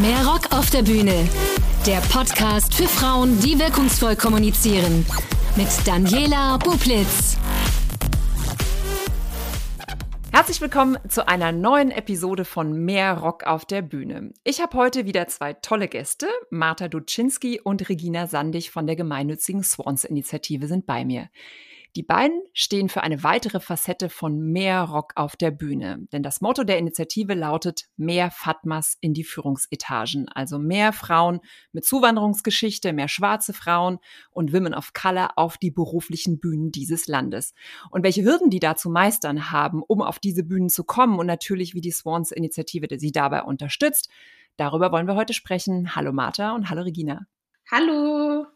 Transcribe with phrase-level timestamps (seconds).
[0.00, 1.28] Mehr Rock auf der Bühne.
[1.86, 5.04] Der Podcast für Frauen, die wirkungsvoll kommunizieren.
[5.56, 7.36] Mit Daniela Bublitz.
[10.32, 14.32] Herzlich willkommen zu einer neuen Episode von Mehr Rock auf der Bühne.
[14.42, 16.28] Ich habe heute wieder zwei tolle Gäste.
[16.48, 21.28] Marta Duczynski und Regina Sandig von der gemeinnützigen Swans-Initiative sind bei mir.
[21.96, 26.06] Die beiden stehen für eine weitere Facette von mehr Rock auf der Bühne.
[26.12, 30.28] Denn das Motto der Initiative lautet mehr Fatmas in die Führungsetagen.
[30.28, 31.40] Also mehr Frauen
[31.72, 33.98] mit Zuwanderungsgeschichte, mehr schwarze Frauen
[34.30, 37.54] und Women of Color auf die beruflichen Bühnen dieses Landes.
[37.90, 41.26] Und welche Hürden die da zu meistern haben, um auf diese Bühnen zu kommen und
[41.26, 44.08] natürlich wie die Swans Initiative sie dabei unterstützt,
[44.56, 45.96] darüber wollen wir heute sprechen.
[45.96, 47.26] Hallo Martha und hallo Regina.
[47.68, 48.46] Hallo.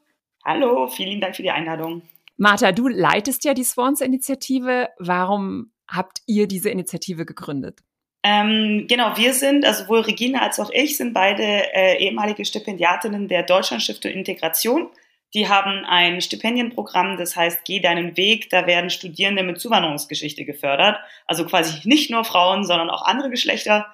[0.44, 2.02] Hallo, vielen Dank für die Einladung.
[2.36, 4.88] Martha, du leitest ja die Swans-Initiative.
[4.98, 7.80] Warum habt ihr diese Initiative gegründet?
[8.22, 13.28] Ähm, genau, wir sind, also sowohl Regina als auch ich, sind beide äh, ehemalige Stipendiatinnen
[13.28, 14.88] der Deutschlandstiftung Integration.
[15.34, 18.50] Die haben ein Stipendienprogramm, das heißt Geh deinen Weg.
[18.50, 20.98] Da werden Studierende mit Zuwanderungsgeschichte gefördert.
[21.26, 23.86] Also quasi nicht nur Frauen, sondern auch andere Geschlechter.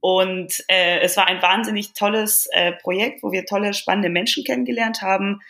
[0.00, 5.00] Und äh, es war ein wahnsinnig tolles äh, Projekt, wo wir tolle, spannende Menschen kennengelernt
[5.00, 5.40] haben.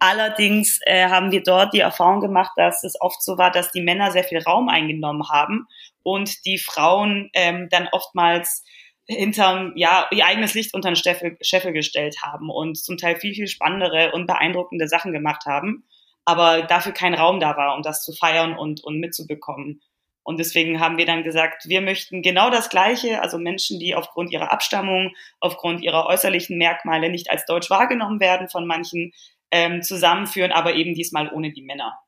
[0.00, 3.82] Allerdings äh, haben wir dort die Erfahrung gemacht, dass es oft so war, dass die
[3.82, 5.66] Männer sehr viel Raum eingenommen haben
[6.02, 8.64] und die Frauen ähm, dann oftmals
[9.06, 13.34] hinterm, ja, ihr eigenes Licht unter den Scheffel, Scheffel gestellt haben und zum Teil viel,
[13.34, 15.84] viel spannendere und beeindruckende Sachen gemacht haben,
[16.24, 19.80] aber dafür kein Raum da war, um das zu feiern und, und mitzubekommen.
[20.22, 24.30] Und deswegen haben wir dann gesagt, wir möchten genau das Gleiche, also Menschen, die aufgrund
[24.30, 29.14] ihrer Abstammung, aufgrund ihrer äußerlichen Merkmale nicht als deutsch wahrgenommen werden von manchen,
[29.50, 31.98] ähm, zusammenführen, aber eben diesmal ohne die Männer.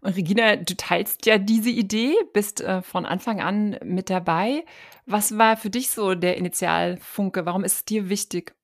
[0.00, 4.64] Und Regina, du teilst ja diese Idee, bist äh, von Anfang an mit dabei.
[5.06, 7.46] Was war für dich so der Initialfunke?
[7.46, 8.54] Warum ist es dir wichtig?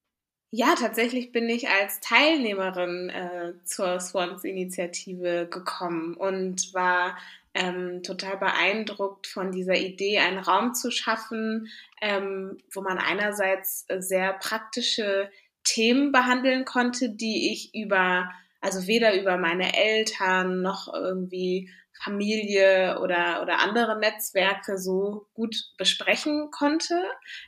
[0.50, 7.18] Ja, tatsächlich bin ich als Teilnehmerin äh, zur Swans-Initiative gekommen und war
[7.54, 11.68] ähm, total beeindruckt von dieser Idee, einen Raum zu schaffen,
[12.00, 15.28] ähm, wo man einerseits sehr praktische
[15.64, 18.30] Themen behandeln konnte, die ich über,
[18.60, 21.70] also weder über meine Eltern noch irgendwie
[22.02, 27.02] Familie oder, oder andere Netzwerke so gut besprechen konnte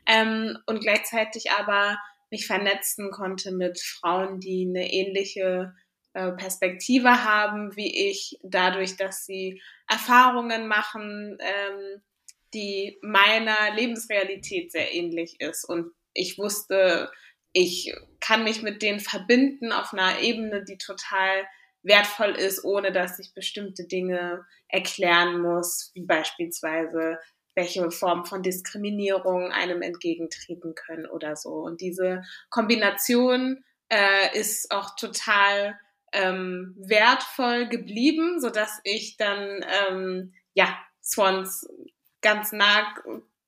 [0.06, 1.99] ähm, und gleichzeitig aber
[2.31, 5.75] mich vernetzen konnte mit Frauen, die eine ähnliche
[6.15, 12.03] äh, Perspektive haben wie ich, dadurch, dass sie Erfahrungen machen, ähm,
[12.54, 15.65] die meiner Lebensrealität sehr ähnlich ist.
[15.65, 17.10] Und ich wusste,
[17.59, 21.47] ich kann mich mit denen verbinden auf einer Ebene, die total
[21.83, 27.19] wertvoll ist, ohne dass ich bestimmte Dinge erklären muss, wie beispielsweise
[27.55, 31.55] welche Form von Diskriminierung einem entgegentreten können oder so.
[31.55, 35.81] Und diese Kombination äh, ist auch total
[36.12, 41.66] ähm, wertvoll geblieben, so dass ich dann ähm, ja Swans
[42.21, 42.93] ganz nah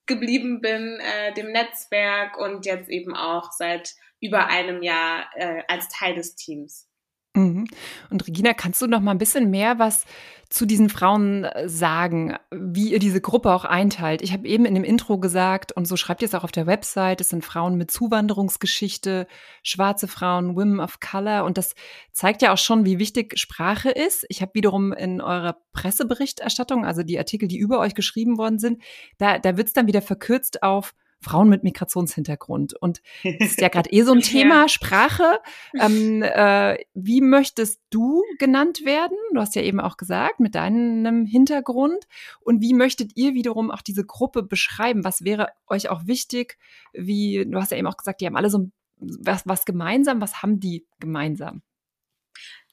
[0.08, 5.88] geblieben bin, äh, dem Netzwerk und jetzt eben auch seit über einem Jahr äh, als
[5.88, 6.88] Teil des Teams.
[7.34, 7.68] Mhm.
[8.10, 10.04] Und Regina, kannst du noch mal ein bisschen mehr was
[10.50, 14.22] zu diesen Frauen äh, sagen, wie ihr diese Gruppe auch einteilt?
[14.22, 16.66] Ich habe eben in dem Intro gesagt, und so schreibt ihr es auch auf der
[16.66, 19.26] Website, es sind Frauen mit Zuwanderungsgeschichte,
[19.62, 21.44] schwarze Frauen, Women of Color.
[21.44, 21.74] Und das
[22.12, 24.24] zeigt ja auch schon, wie wichtig Sprache ist.
[24.28, 28.82] Ich habe wiederum in eurer Presseberichterstattung, also die Artikel, die über euch geschrieben worden sind,
[29.18, 32.74] da, da wird es dann wieder verkürzt auf Frauen mit Migrationshintergrund.
[32.74, 34.68] Und das ist ja gerade eh so ein Thema, ja.
[34.68, 35.40] Sprache.
[35.78, 39.16] Ähm, äh, wie möchtest du genannt werden?
[39.32, 42.06] Du hast ja eben auch gesagt, mit deinem Hintergrund.
[42.40, 45.04] Und wie möchtet ihr wiederum auch diese Gruppe beschreiben?
[45.04, 46.58] Was wäre euch auch wichtig?
[46.92, 50.20] Wie, du hast ja eben auch gesagt, die haben alle so was, was gemeinsam.
[50.20, 51.62] Was haben die gemeinsam?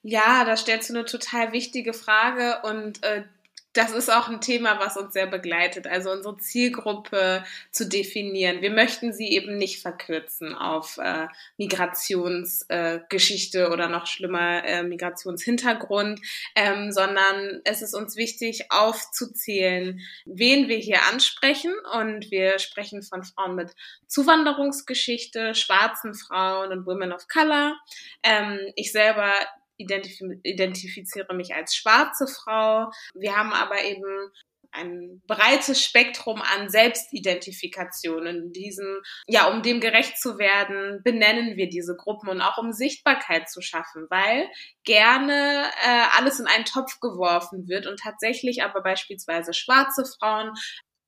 [0.08, 3.24] Ja, da stellst du eine total wichtige Frage und äh,
[3.76, 8.62] das ist auch ein Thema, was uns sehr begleitet, also unsere Zielgruppe zu definieren.
[8.62, 11.28] Wir möchten sie eben nicht verkürzen auf äh,
[11.58, 16.22] Migrationsgeschichte äh, oder noch schlimmer äh, Migrationshintergrund,
[16.56, 21.74] ähm, sondern es ist uns wichtig aufzuzählen, wen wir hier ansprechen.
[22.00, 23.76] Und wir sprechen von Frauen mit
[24.08, 27.76] Zuwanderungsgeschichte, schwarzen Frauen und Women of Color.
[28.24, 29.34] Ähm, ich selber
[29.78, 32.92] identif identifiziere mich als schwarze Frau.
[33.14, 34.32] Wir haben aber eben
[34.76, 38.52] ein breites Spektrum an Selbstidentifikationen.
[38.52, 43.50] Diesem, ja, um dem gerecht zu werden, benennen wir diese Gruppen und auch um Sichtbarkeit
[43.50, 44.50] zu schaffen, weil
[44.84, 50.52] gerne äh, alles in einen Topf geworfen wird und tatsächlich aber beispielsweise schwarze Frauen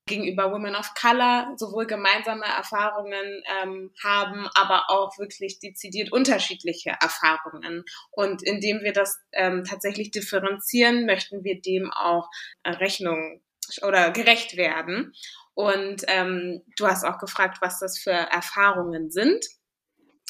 [0.08, 7.84] gegenüber Women of Color sowohl gemeinsame Erfahrungen ähm, haben, aber auch wirklich dezidiert unterschiedliche Erfahrungen.
[8.10, 12.28] Und indem wir das ähm, tatsächlich differenzieren, möchten wir dem auch
[12.64, 13.40] äh, Rechnung
[13.82, 15.12] oder gerecht werden.
[15.54, 19.44] Und ähm, du hast auch gefragt, was das für Erfahrungen sind.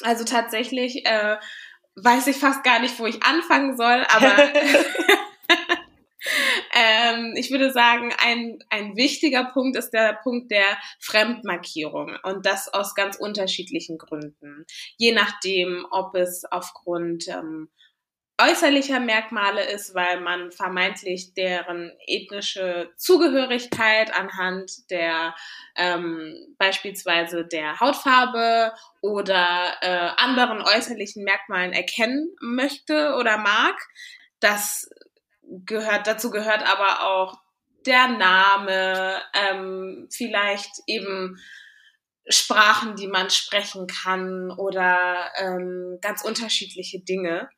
[0.03, 1.37] Also tatsächlich äh,
[1.95, 4.35] weiß ich fast gar nicht, wo ich anfangen soll, aber
[6.79, 12.73] ähm, ich würde sagen, ein, ein wichtiger Punkt ist der Punkt der Fremdmarkierung und das
[12.73, 14.65] aus ganz unterschiedlichen Gründen.
[14.97, 17.69] Je nachdem, ob es aufgrund ähm,
[18.39, 25.35] äußerlicher Merkmale ist, weil man vermeintlich deren ethnische Zugehörigkeit anhand der
[25.75, 28.71] ähm, beispielsweise der Hautfarbe
[29.01, 33.75] oder äh, anderen äußerlichen Merkmalen erkennen möchte oder mag.
[34.39, 34.89] Das
[35.65, 37.39] gehört, dazu gehört aber auch
[37.85, 41.39] der Name, ähm, vielleicht eben
[42.27, 47.49] Sprachen, die man sprechen kann oder ähm, ganz unterschiedliche Dinge.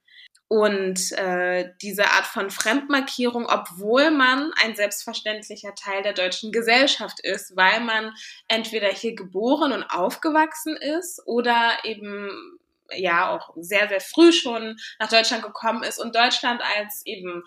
[0.48, 7.56] Und äh, diese Art von Fremdmarkierung, obwohl man ein selbstverständlicher Teil der deutschen Gesellschaft ist,
[7.56, 8.14] weil man
[8.50, 12.60] entweder hier geboren und aufgewachsen ist oder eben
[12.94, 17.44] ja auch sehr, sehr früh schon nach Deutschland gekommen ist und Deutschland als eben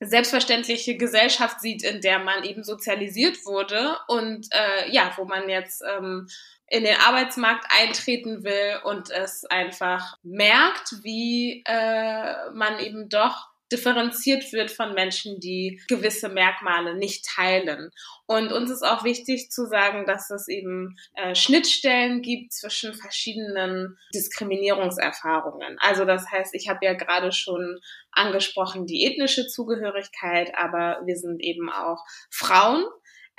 [0.00, 5.82] selbstverständliche Gesellschaft sieht, in der man eben sozialisiert wurde und äh, ja, wo man jetzt
[5.82, 6.26] ähm,
[6.66, 14.52] in den Arbeitsmarkt eintreten will und es einfach merkt, wie äh, man eben doch differenziert
[14.52, 17.90] wird von Menschen, die gewisse Merkmale nicht teilen.
[18.26, 23.98] Und uns ist auch wichtig zu sagen, dass es eben äh, Schnittstellen gibt zwischen verschiedenen
[24.14, 25.78] Diskriminierungserfahrungen.
[25.80, 27.80] Also das heißt, ich habe ja gerade schon
[28.12, 32.84] angesprochen die ethnische Zugehörigkeit, aber wir sind eben auch Frauen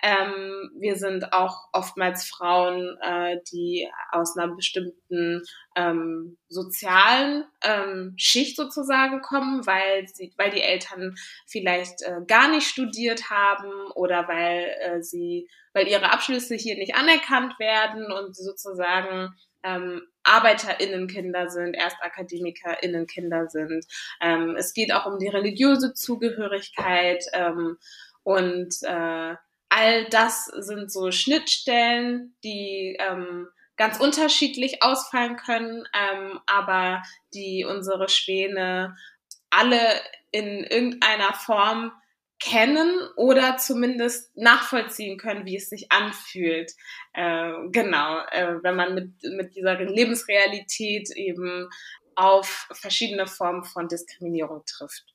[0.04, 5.44] ähm, wir sind auch oftmals Frauen, äh, die aus einer bestimmten
[5.76, 11.16] ähm, sozialen ähm, Schicht sozusagen kommen, weil sie, weil die Eltern
[11.48, 16.96] vielleicht äh, gar nicht studiert haben oder weil äh, sie, weil ihre Abschlüsse hier nicht
[16.96, 23.86] anerkannt werden und sozusagen ähm, ArbeiterInnenkinder sind, ErstakademikerInnenkinder sind.
[24.20, 27.78] Ähm, es geht auch um die religiöse Zugehörigkeit ähm,
[28.24, 29.36] und äh,
[29.72, 33.48] all das sind so Schnittstellen, die ähm,
[33.78, 37.02] ganz unterschiedlich ausfallen können, ähm, aber
[37.34, 38.96] die unsere Schwäne
[39.50, 39.80] alle
[40.32, 41.94] in irgendeiner Form
[42.40, 46.74] kennen oder zumindest nachvollziehen können, wie es sich anfühlt.
[47.14, 51.70] Äh, genau, äh, wenn man mit, mit dieser Lebensrealität eben
[52.16, 55.11] auf verschiedene Formen von Diskriminierung trifft.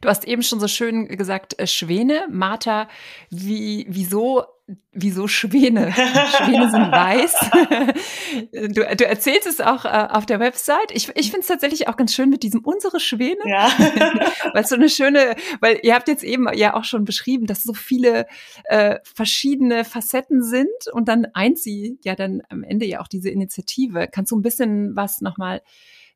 [0.00, 2.26] Du hast eben schon so schön gesagt, äh, Schwäne.
[2.30, 2.88] Martha,
[3.30, 4.44] wie, wieso,
[4.92, 5.92] wieso Schwäne?
[5.92, 7.34] Schwäne sind weiß.
[8.52, 10.90] Du, du erzählst es auch äh, auf der Website.
[10.92, 13.40] Ich, ich finde es tatsächlich auch ganz schön mit diesem unsere Schwäne.
[13.46, 13.70] Ja.
[14.52, 17.62] weil es so eine schöne, weil ihr habt jetzt eben ja auch schon beschrieben, dass
[17.62, 18.26] so viele
[18.64, 23.30] äh, verschiedene Facetten sind und dann eint sie ja dann am Ende ja auch diese
[23.30, 24.08] Initiative.
[24.10, 25.62] Kannst du ein bisschen was nochmal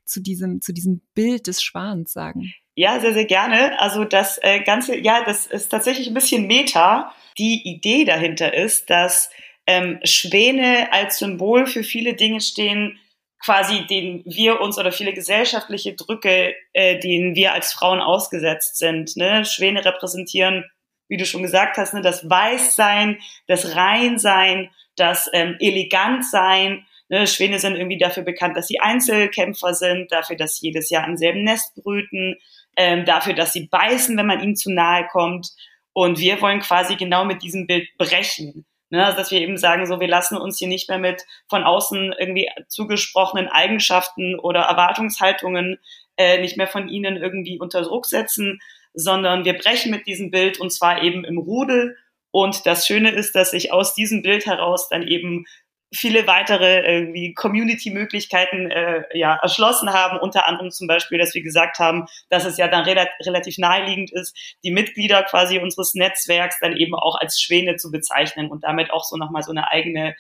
[0.04, 2.52] zu diesem, zu diesem Bild des Schwans sagen?
[2.78, 3.76] Ja, sehr, sehr gerne.
[3.80, 7.12] Also das äh, Ganze, ja, das ist tatsächlich ein bisschen Meta.
[7.36, 9.30] Die Idee dahinter ist, dass
[9.66, 13.00] ähm, Schwäne als Symbol für viele Dinge stehen,
[13.44, 19.16] quasi denen wir uns oder viele gesellschaftliche Drücke, äh, denen wir als Frauen ausgesetzt sind.
[19.16, 19.44] Ne?
[19.44, 20.64] Schwäne repräsentieren,
[21.08, 23.18] wie du schon gesagt hast, ne, das Weißsein,
[23.49, 30.12] das Reinsein, das ähm, Elegantsein Ne, Schwäne sind irgendwie dafür bekannt, dass sie Einzelkämpfer sind,
[30.12, 32.37] dafür, dass sie jedes Jahr im selben Nest brüten,
[32.78, 35.49] ähm, dafür, dass sie beißen, wenn man ihnen zu nahe kommt.
[35.92, 38.64] Und wir wollen quasi genau mit diesem Bild brechen.
[38.90, 41.62] Ne, also dass wir eben sagen, so, wir lassen uns hier nicht mehr mit von
[41.62, 45.78] außen irgendwie zugesprochenen Eigenschaften oder Erwartungshaltungen
[46.16, 48.61] äh, nicht mehr von ihnen irgendwie unter Druck setzen,
[48.94, 51.99] sondern wir brechen mit diesem Bild und zwar eben im Rudel.
[52.30, 55.44] Und das Schöne ist, dass sich aus diesem Bild heraus dann eben
[55.92, 61.78] viele weitere irgendwie Community-Möglichkeiten äh, ja, erschlossen haben, unter anderem zum Beispiel, dass wir gesagt
[61.78, 66.76] haben, dass es ja dann rel relativ naheliegend ist, die Mitglieder quasi unseres Netzwerks dann
[66.76, 70.14] eben auch als Schwäne zu bezeichnen und damit auch so nochmal so eine eigene,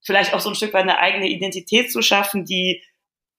[0.00, 2.82] vielleicht auch so ein Stück weit eine eigene Identität zu schaffen, die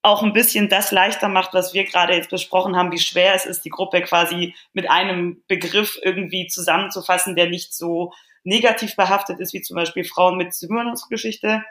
[0.02, 3.46] auch ein bisschen das leichter macht, was wir gerade jetzt besprochen haben, wie schwer es
[3.46, 8.12] ist, die Gruppe quasi mit einem Begriff irgendwie zusammenzufassen, der nicht so
[8.44, 11.62] negativ behaftet ist, wie zum Beispiel Frauen mit Zuwanderungsgeschichte,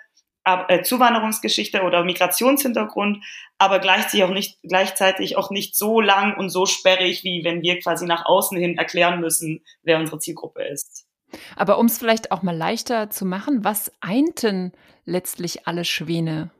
[0.43, 3.23] äh, Zuwanderungsgeschichte oder Migrationshintergrund,
[3.57, 7.79] aber gleichzeitig auch nicht, gleichzeitig auch nicht so lang und so sperrig, wie wenn wir
[7.79, 11.05] quasi nach außen hin erklären müssen, wer unsere Zielgruppe ist.
[11.55, 14.73] Aber um es vielleicht auch mal leichter zu machen, was einten
[15.05, 16.51] letztlich alle Schwäne?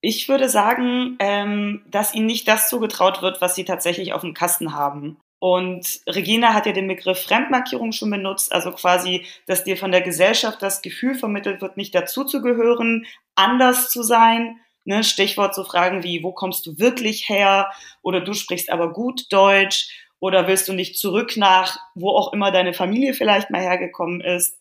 [0.00, 4.32] Ich würde sagen, ähm, dass ihnen nicht das zugetraut wird, was sie tatsächlich auf dem
[4.32, 5.18] Kasten haben.
[5.40, 10.00] Und Regina hat ja den Begriff Fremdmarkierung schon benutzt, also quasi, dass dir von der
[10.00, 14.56] Gesellschaft das Gefühl vermittelt wird, nicht dazuzugehören, anders zu sein.
[14.84, 15.04] Ne?
[15.04, 17.70] Stichwort so Fragen wie, wo kommst du wirklich her?
[18.02, 19.88] Oder du sprichst aber gut Deutsch.
[20.20, 24.58] Oder willst du nicht zurück nach, wo auch immer deine Familie vielleicht mal hergekommen ist?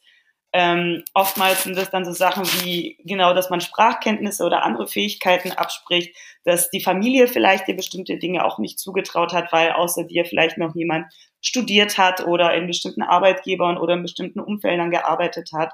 [0.53, 5.51] Ähm, oftmals sind das dann so Sachen wie genau, dass man Sprachkenntnisse oder andere Fähigkeiten
[5.51, 10.25] abspricht, dass die Familie vielleicht dir bestimmte Dinge auch nicht zugetraut hat, weil außer dir
[10.25, 11.11] vielleicht noch jemand
[11.41, 15.73] studiert hat oder in bestimmten Arbeitgebern oder in bestimmten Umfeldern gearbeitet hat.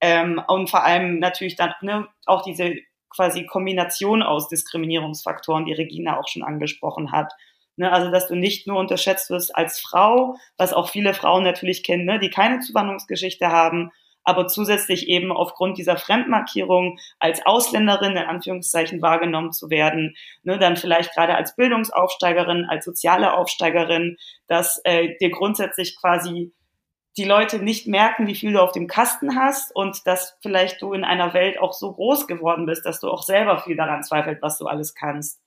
[0.00, 2.74] Ähm, und vor allem natürlich dann ne, auch diese
[3.10, 7.32] quasi Kombination aus Diskriminierungsfaktoren, die Regina auch schon angesprochen hat.
[7.76, 11.82] Ne, also, dass du nicht nur unterschätzt wirst als Frau, was auch viele Frauen natürlich
[11.84, 13.90] kennen, ne, die keine Zuwanderungsgeschichte haben,
[14.24, 20.76] aber zusätzlich eben aufgrund dieser Fremdmarkierung als Ausländerin in Anführungszeichen wahrgenommen zu werden, ne, dann
[20.76, 24.16] vielleicht gerade als Bildungsaufsteigerin, als soziale Aufsteigerin,
[24.46, 26.52] dass äh, dir grundsätzlich quasi
[27.16, 30.94] die Leute nicht merken, wie viel du auf dem Kasten hast und dass vielleicht du
[30.94, 34.42] in einer Welt auch so groß geworden bist, dass du auch selber viel daran zweifelt,
[34.42, 35.43] was du alles kannst.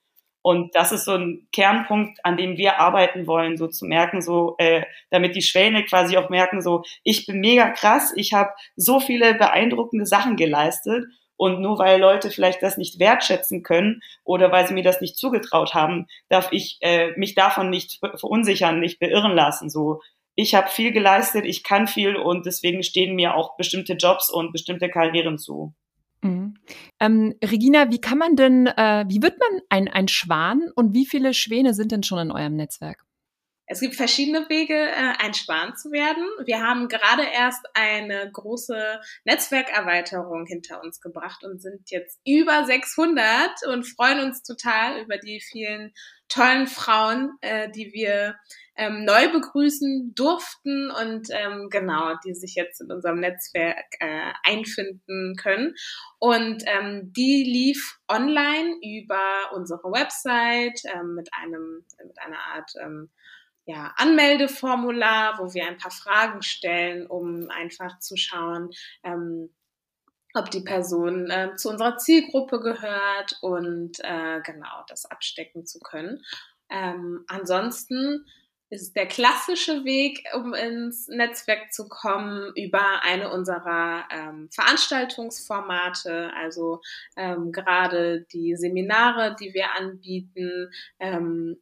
[0.48, 4.56] Und das ist so ein Kernpunkt, an dem wir arbeiten wollen, so zu merken, so
[4.60, 9.02] äh, damit die Schwäne quasi auch merken, so ich bin mega krass, ich habe so
[9.02, 11.04] viele beeindruckende Sachen geleistet
[11.36, 15.18] und nur weil Leute vielleicht das nicht wertschätzen können oder weil sie mir das nicht
[15.18, 19.70] zugetraut haben, darf ich äh, mich davon nicht verunsichern, nicht beirren lassen.
[19.70, 20.00] So
[20.36, 24.54] ich habe viel geleistet, ich kann viel und deswegen stehen mir auch bestimmte Jobs und
[24.54, 25.74] bestimmte Karrieren zu.
[26.28, 26.54] Mhm.
[27.00, 31.06] Ähm, Regina, wie kann man denn, äh, wie wird man ein, ein Schwan und wie
[31.06, 33.08] viele Schwäne sind denn schon in eurem Netzwerk?
[33.70, 36.24] Es gibt verschiedene Wege, äh, ein Schwan zu werden.
[36.46, 43.68] Wir haben gerade erst eine große Netzwerkerweiterung hinter uns gebracht und sind jetzt über 600
[43.68, 45.92] und freuen uns total über die vielen
[46.30, 48.36] tollen Frauen, äh, die wir
[48.76, 55.36] ähm, neu begrüßen durften und ähm, genau, die sich jetzt in unserem Netzwerk äh, einfinden
[55.36, 55.74] können.
[56.20, 63.10] Und ähm, die lief online über unsere Website ähm, mit einem mit einer Art ähm,
[63.66, 68.70] ja, Anmeldeformular, wo wir ein paar Fragen stellen, um einfach zu schauen,
[69.04, 69.54] ähm,
[70.38, 76.24] ob die Person äh, zu unserer Zielgruppe gehört und äh, genau das abstecken zu können.
[76.70, 78.26] Ähm, ansonsten
[78.70, 86.82] ist der klassische Weg, um ins Netzwerk zu kommen, über eine unserer ähm, Veranstaltungsformate, also
[87.16, 91.58] ähm, gerade die Seminare, die wir anbieten, ähm,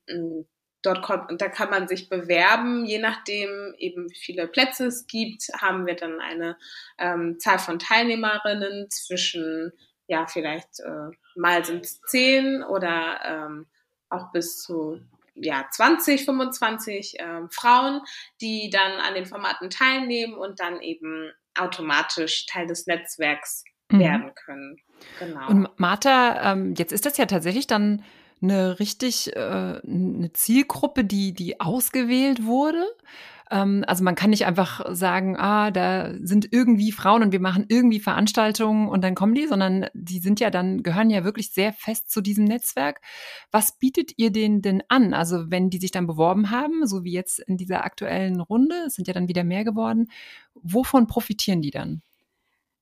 [0.86, 5.50] Dort kommt, da kann man sich bewerben, je nachdem eben wie viele Plätze es gibt,
[5.60, 6.58] haben wir dann eine
[6.98, 9.72] ähm, Zahl von Teilnehmerinnen zwischen,
[10.08, 13.68] ja, vielleicht äh, mal sind es zehn oder ähm,
[14.10, 15.02] auch bis zu
[15.36, 18.02] ja, 20, 25 ähm, Frauen,
[18.42, 24.00] die dann an den Formaten teilnehmen und dann eben automatisch Teil des Netzwerks mhm.
[24.00, 24.78] werden können.
[25.20, 25.48] Genau.
[25.50, 28.04] Und Martha, ähm, jetzt ist das ja tatsächlich dann
[28.42, 32.86] eine richtig äh, eine Zielgruppe, die, die ausgewählt wurde.
[33.52, 37.66] Ähm, also man kann nicht einfach sagen, ah, da sind irgendwie Frauen und wir machen
[37.70, 41.74] irgendwie Veranstaltungen und dann kommen die, sondern die sind ja dann, gehören ja wirklich sehr
[41.74, 43.02] fest zu diesem Netzwerk.
[43.52, 45.14] Was bietet ihr denen denn an?
[45.14, 48.96] Also wenn die sich dann beworben haben, so wie jetzt in dieser aktuellen Runde, es
[48.96, 50.08] sind ja dann wieder mehr geworden,
[50.56, 52.02] wovon profitieren die dann?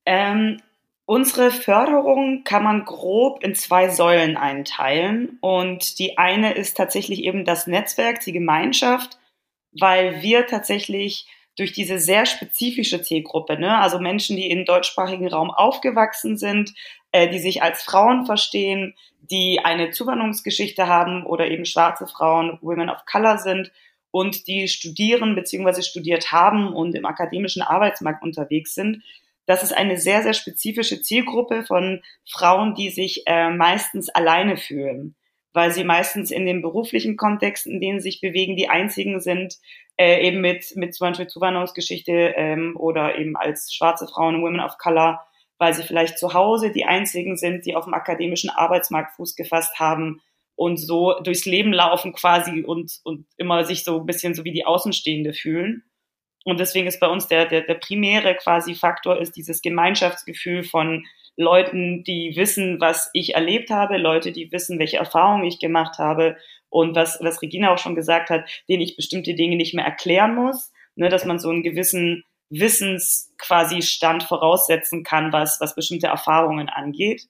[0.06, 0.58] Ähm,
[1.06, 5.38] Unsere Förderung kann man grob in zwei Säulen einteilen.
[5.42, 9.20] Und die eine ist tatsächlich eben das Netzwerk, die Gemeinschaft,
[9.74, 15.52] weil wir tatsächlich durch diese sehr spezifische Zielgruppe, ne, also Menschen, die im deutschsprachigen Raum
[15.52, 16.74] aufgewachsen sind,
[17.12, 22.90] äh, die sich als Frauen verstehen, die eine Zuwanderungsgeschichte haben oder eben schwarze Frauen, Women
[22.90, 23.72] of Color sind
[24.10, 25.82] und die studieren bzw.
[25.82, 29.04] studiert haben und im akademischen Arbeitsmarkt unterwegs sind,
[29.46, 35.16] das ist eine sehr, sehr spezifische Zielgruppe von Frauen, die sich äh, meistens alleine fühlen,
[35.54, 39.58] weil sie meistens in den beruflichen Kontexten, in denen sie sich bewegen, die einzigen sind,
[39.98, 44.78] äh, eben mit, mit zum Beispiel Zuwanderungsgeschichte ähm, oder eben als schwarze Frauen, Women of
[44.78, 45.26] Color,
[45.58, 49.80] weil sie vielleicht zu Hause die einzigen sind, die auf dem akademischen Arbeitsmarkt Fuß gefasst
[49.80, 50.22] haben
[50.56, 54.52] und so durchs Leben laufen quasi und, und immer sich so ein bisschen so wie
[54.52, 55.84] die Außenstehende fühlen.
[56.44, 61.06] Und deswegen ist bei uns der, der, der primäre quasi Faktor ist dieses Gemeinschaftsgefühl von
[61.36, 66.38] Leuten, die wissen, was ich erlebt habe, Leute, die wissen, welche Erfahrungen ich gemacht habe
[66.70, 70.36] und was, was Regina auch schon gesagt hat, denen ich bestimmte Dinge nicht mehr erklären
[70.36, 76.08] muss, ne, dass man so einen gewissen Wissens quasi Stand voraussetzen kann, was, was bestimmte
[76.08, 77.24] Erfahrungen angeht.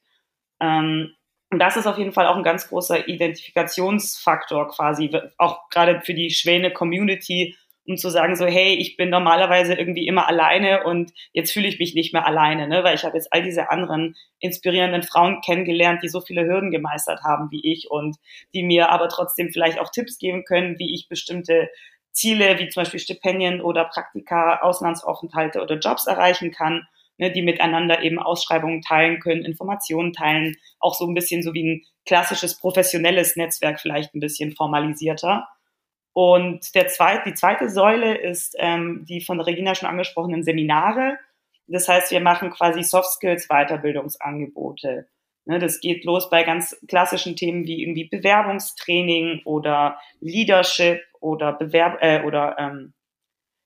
[0.59, 1.15] Ähm,
[1.49, 6.31] das ist auf jeden Fall auch ein ganz großer Identifikationsfaktor quasi, auch gerade für die
[6.31, 7.55] Schwäne-Community,
[7.87, 11.79] um zu sagen so, hey, ich bin normalerweise irgendwie immer alleine und jetzt fühle ich
[11.79, 12.83] mich nicht mehr alleine, ne?
[12.83, 17.21] weil ich habe jetzt all diese anderen inspirierenden Frauen kennengelernt, die so viele Hürden gemeistert
[17.23, 18.17] haben wie ich und
[18.53, 21.69] die mir aber trotzdem vielleicht auch Tipps geben können, wie ich bestimmte
[22.13, 26.87] Ziele wie zum Beispiel Stipendien oder Praktika, Auslandsaufenthalte oder Jobs erreichen kann,
[27.17, 31.63] ne, die miteinander eben Ausschreibungen teilen können, Informationen teilen, auch so ein bisschen so wie
[31.63, 35.47] ein klassisches professionelles Netzwerk vielleicht ein bisschen formalisierter.
[36.13, 41.17] Und der zweite, die zweite Säule ist ähm, die von Regina schon angesprochenen Seminare.
[41.67, 45.07] Das heißt, wir machen quasi Soft Skills Weiterbildungsangebote.
[45.45, 51.97] Ne, das geht los bei ganz klassischen Themen wie irgendwie Bewerbungstraining oder Leadership oder Bewerb
[52.01, 52.93] äh, oder ähm,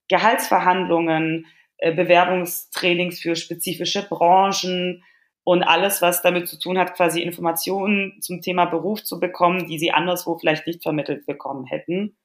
[0.08, 1.46] Gehaltsverhandlungen,
[1.78, 5.04] äh, Bewerbungstrainings für spezifische Branchen
[5.44, 9.78] und alles, was damit zu tun hat, quasi Informationen zum Thema Beruf zu bekommen, die
[9.78, 12.18] sie anderswo vielleicht nicht vermittelt bekommen hätten.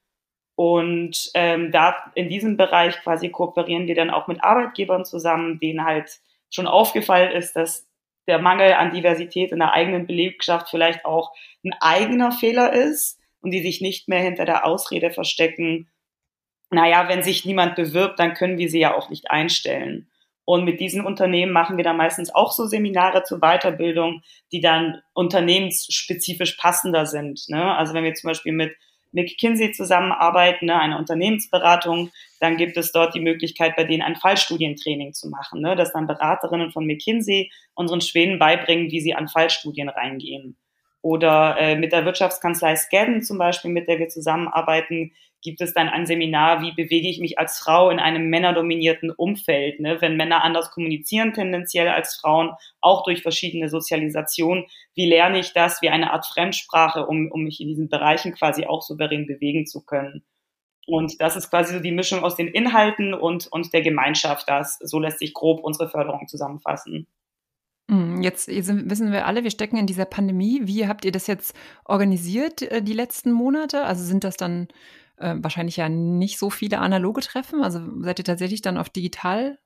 [0.54, 5.84] Und ähm, da in diesem Bereich quasi kooperieren wir dann auch mit Arbeitgebern zusammen, denen
[5.84, 7.88] halt schon aufgefallen ist, dass
[8.26, 11.32] der Mangel an Diversität in der eigenen Belegschaft vielleicht auch
[11.64, 15.88] ein eigener Fehler ist und die sich nicht mehr hinter der Ausrede verstecken,
[16.70, 20.08] naja, wenn sich niemand bewirbt, dann können wir sie ja auch nicht einstellen.
[20.44, 25.00] Und mit diesen Unternehmen machen wir dann meistens auch so Seminare zur Weiterbildung, die dann
[25.12, 27.44] unternehmensspezifisch passender sind.
[27.48, 27.76] Ne?
[27.76, 28.74] Also wenn wir zum Beispiel mit
[29.12, 35.12] McKinsey zusammenarbeiten, ne, eine Unternehmensberatung, dann gibt es dort die Möglichkeit, bei denen ein Fallstudientraining
[35.12, 39.88] zu machen, ne, dass dann Beraterinnen von McKinsey unseren Schweden beibringen, wie sie an Fallstudien
[39.88, 40.56] reingehen.
[41.02, 45.12] Oder äh, mit der Wirtschaftskanzlei Skadden zum Beispiel, mit der wir zusammenarbeiten,
[45.42, 49.80] gibt es dann ein Seminar, wie bewege ich mich als Frau in einem männerdominierten Umfeld.
[49.80, 50.00] Ne?
[50.00, 55.82] Wenn Männer anders kommunizieren tendenziell als Frauen, auch durch verschiedene Sozialisation, wie lerne ich das
[55.82, 59.84] wie eine Art Fremdsprache, um, um mich in diesen Bereichen quasi auch souverän bewegen zu
[59.84, 60.24] können.
[60.86, 64.48] Und das ist quasi so die Mischung aus den Inhalten und, und der Gemeinschaft.
[64.48, 67.06] Das, so lässt sich grob unsere Förderung zusammenfassen.
[67.90, 70.62] Hm, jetzt wissen wir alle, wir stecken in dieser Pandemie.
[70.64, 73.84] Wie habt ihr das jetzt organisiert äh, die letzten Monate?
[73.84, 74.68] Also sind das dann
[75.22, 77.62] äh, wahrscheinlich ja nicht so viele analoge Treffen?
[77.62, 79.58] Also seid ihr tatsächlich dann auf digital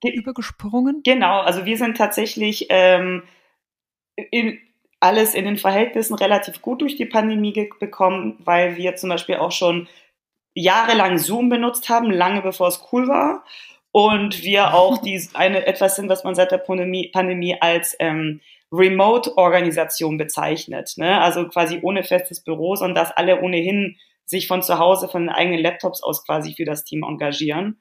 [0.00, 1.02] Ge übergesprungen?
[1.04, 3.24] Genau, also wir sind tatsächlich ähm,
[4.30, 4.58] in,
[5.00, 9.52] alles in den Verhältnissen relativ gut durch die Pandemie bekommen, weil wir zum Beispiel auch
[9.52, 9.88] schon
[10.54, 13.44] jahrelang Zoom benutzt haben, lange bevor es cool war
[13.92, 18.40] und wir auch die eine etwas sind, was man seit der Pandemie, Pandemie als ähm,
[18.70, 20.94] Remote-Organisation bezeichnet.
[20.96, 21.20] Ne?
[21.20, 23.96] Also quasi ohne festes Büro, sondern dass alle ohnehin
[24.28, 27.80] sich von zu Hause, von den eigenen Laptops aus quasi für das Team engagieren.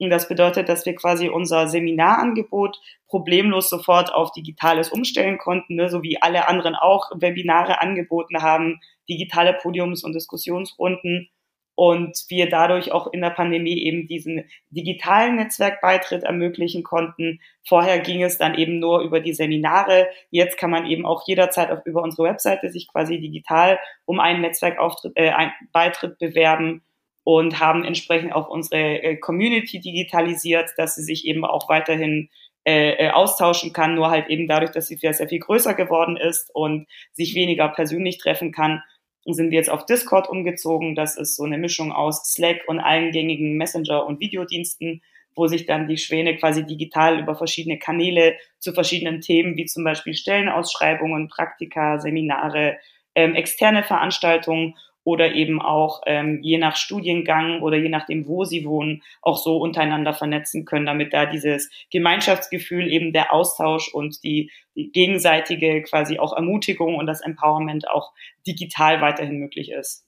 [0.00, 5.88] Und das bedeutet, dass wir quasi unser Seminarangebot problemlos sofort auf Digitales umstellen konnten, ne?
[5.88, 11.28] so wie alle anderen auch Webinare angeboten haben, digitale Podiums- und Diskussionsrunden
[11.74, 17.40] und wir dadurch auch in der Pandemie eben diesen digitalen Netzwerkbeitritt ermöglichen konnten.
[17.66, 20.08] Vorher ging es dann eben nur über die Seminare.
[20.30, 24.42] Jetzt kann man eben auch jederzeit auf, über unsere Webseite sich quasi digital um einen
[24.42, 26.82] Netzwerkauftritt, äh, einen Beitritt bewerben
[27.24, 32.28] und haben entsprechend auch unsere äh, Community digitalisiert, dass sie sich eben auch weiterhin
[32.64, 36.16] äh, äh austauschen kann, nur halt eben dadurch, dass sie sehr, sehr viel größer geworden
[36.16, 38.82] ist und sich weniger persönlich treffen kann,
[39.26, 40.94] sind wir jetzt auf Discord umgezogen.
[40.94, 45.02] Das ist so eine Mischung aus Slack und allen gängigen Messenger- und Videodiensten,
[45.34, 49.84] wo sich dann die Schwäne quasi digital über verschiedene Kanäle zu verschiedenen Themen, wie zum
[49.84, 52.78] Beispiel Stellenausschreibungen, Praktika, Seminare,
[53.14, 58.64] ähm, externe Veranstaltungen oder eben auch ähm, je nach Studiengang oder je nachdem, wo sie
[58.64, 64.50] wohnen, auch so untereinander vernetzen können, damit da dieses Gemeinschaftsgefühl, eben der Austausch und die,
[64.76, 68.12] die gegenseitige quasi auch Ermutigung und das Empowerment auch
[68.46, 70.06] digital weiterhin möglich ist.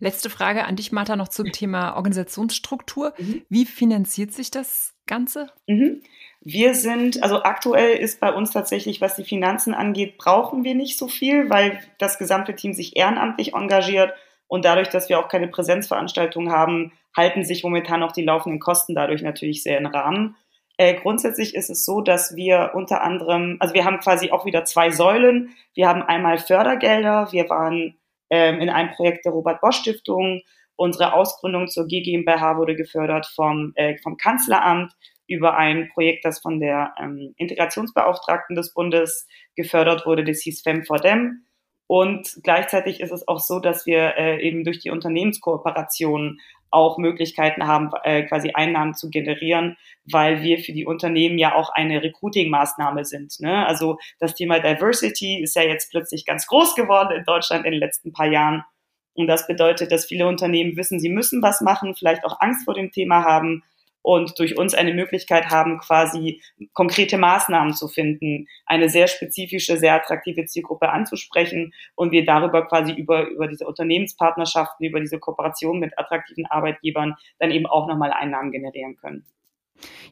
[0.00, 3.14] Letzte Frage an dich, Martha, noch zum Thema Organisationsstruktur.
[3.16, 3.42] Mhm.
[3.48, 5.50] Wie finanziert sich das Ganze?
[5.66, 6.02] Mhm.
[6.40, 10.98] Wir sind, also aktuell ist bei uns tatsächlich, was die Finanzen angeht, brauchen wir nicht
[10.98, 14.12] so viel, weil das gesamte Team sich ehrenamtlich engagiert
[14.54, 18.94] und dadurch, dass wir auch keine Präsenzveranstaltungen haben, halten sich momentan auch die laufenden Kosten
[18.94, 20.36] dadurch natürlich sehr in Rahmen.
[20.76, 24.64] Äh, grundsätzlich ist es so, dass wir unter anderem, also wir haben quasi auch wieder
[24.64, 25.56] zwei Säulen.
[25.74, 27.32] Wir haben einmal Fördergelder.
[27.32, 27.98] Wir waren
[28.30, 30.42] ähm, in einem Projekt der Robert Bosch Stiftung.
[30.76, 34.92] Unsere Ausgründung zur GmbH wurde gefördert vom, äh, vom Kanzleramt
[35.26, 40.22] über ein Projekt, das von der ähm, Integrationsbeauftragten des Bundes gefördert wurde.
[40.22, 41.44] Das hieß Fem for Dem.
[41.86, 47.66] Und gleichzeitig ist es auch so, dass wir äh, eben durch die Unternehmenskooperation auch Möglichkeiten
[47.66, 49.76] haben, äh, quasi Einnahmen zu generieren,
[50.10, 53.38] weil wir für die Unternehmen ja auch eine Recruiting-Maßnahme sind.
[53.38, 53.64] Ne?
[53.66, 57.80] Also das Thema Diversity ist ja jetzt plötzlich ganz groß geworden in Deutschland in den
[57.80, 58.64] letzten paar Jahren.
[59.12, 62.74] Und das bedeutet, dass viele Unternehmen wissen, sie müssen was machen, vielleicht auch Angst vor
[62.74, 63.62] dem Thema haben
[64.04, 66.42] und durch uns eine Möglichkeit haben, quasi
[66.74, 72.92] konkrete Maßnahmen zu finden, eine sehr spezifische, sehr attraktive Zielgruppe anzusprechen und wir darüber quasi
[72.92, 78.52] über, über diese Unternehmenspartnerschaften, über diese Kooperation mit attraktiven Arbeitgebern dann eben auch nochmal Einnahmen
[78.52, 79.24] generieren können.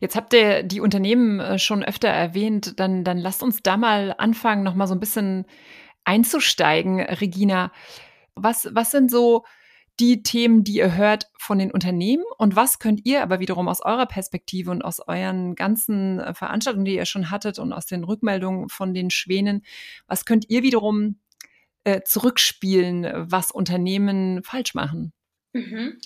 [0.01, 4.15] Jetzt habt ihr die Unternehmen äh, schon öfter erwähnt, dann, dann lasst uns da mal
[4.17, 5.45] anfangen, nochmal so ein bisschen
[6.05, 7.73] einzusteigen, Regina.
[8.35, 9.45] Was, was sind so
[10.01, 13.83] die Themen, die ihr hört von den Unternehmen und was könnt ihr aber wiederum aus
[13.83, 18.05] eurer Perspektive und aus euren ganzen äh, Veranstaltungen, die ihr schon hattet und aus den
[18.05, 19.63] Rückmeldungen von den Schwänen,
[20.07, 21.21] was könnt ihr wiederum
[21.85, 25.13] äh, zurückspielen, was Unternehmen falsch machen?
[25.53, 25.99] Mhm.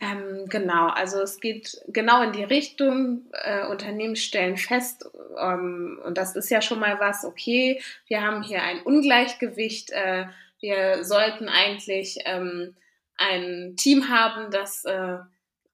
[0.00, 5.04] Ähm, genau, also es geht genau in die Richtung, äh, Unternehmen stellen fest,
[5.38, 10.26] ähm, und das ist ja schon mal was, okay, wir haben hier ein Ungleichgewicht, äh,
[10.60, 12.76] wir sollten eigentlich ähm,
[13.18, 15.18] ein Team haben, das äh,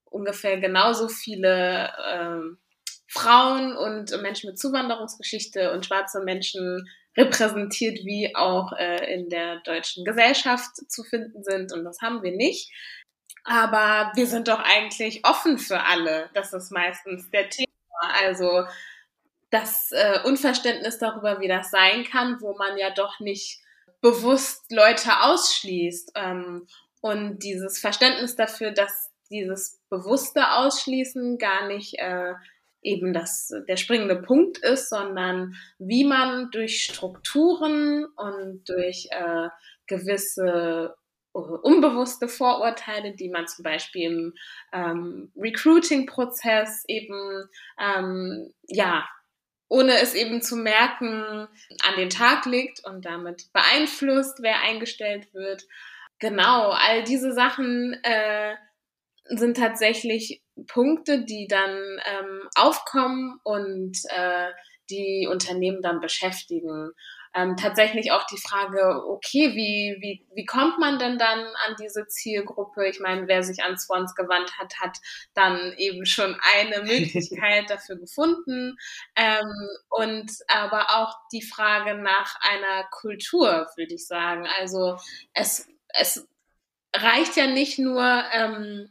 [0.04, 2.57] ungefähr genauso viele äh,
[3.07, 10.04] Frauen und Menschen mit Zuwanderungsgeschichte und schwarze Menschen repräsentiert, wie auch äh, in der deutschen
[10.04, 11.72] Gesellschaft zu finden sind.
[11.72, 12.72] Und das haben wir nicht.
[13.44, 16.30] Aber wir sind doch eigentlich offen für alle.
[16.35, 17.68] Das ist meistens der Thema.
[18.22, 18.64] Also
[19.50, 23.61] das äh, Unverständnis darüber, wie das sein kann, wo man ja doch nicht
[24.00, 26.12] bewusst Leute ausschließt.
[26.16, 26.66] Ähm,
[27.04, 32.32] und dieses Verständnis dafür, dass dieses bewusste Ausschließen gar nicht äh,
[32.80, 39.50] eben das, der springende Punkt ist, sondern wie man durch Strukturen und durch äh,
[39.86, 40.94] gewisse
[41.34, 44.34] uh, unbewusste Vorurteile, die man zum Beispiel im
[44.72, 49.06] ähm, Recruiting-Prozess eben ähm, ja
[49.68, 51.48] ohne es eben zu merken,
[51.82, 55.66] an den Tag legt und damit beeinflusst, wer eingestellt wird.
[56.24, 58.54] Genau, all diese Sachen äh,
[59.26, 64.48] sind tatsächlich Punkte, die dann ähm, aufkommen und äh,
[64.88, 66.92] die Unternehmen dann beschäftigen
[67.34, 72.06] ähm, tatsächlich auch die Frage, okay, wie, wie, wie kommt man denn dann an diese
[72.06, 72.87] Zielgruppe?
[72.87, 74.98] Ich meine, wer sich an Swans gewandt hat, hat
[75.34, 78.76] dann eben schon eine Möglichkeit dafür gefunden.
[79.16, 84.46] Ähm, und aber auch die Frage nach einer Kultur, würde ich sagen.
[84.60, 84.96] Also
[85.32, 86.26] es, es
[86.94, 88.90] reicht ja nicht nur ähm,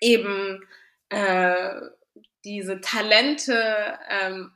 [0.00, 0.66] eben
[1.08, 1.74] äh,
[2.44, 4.52] diese Talente ähm,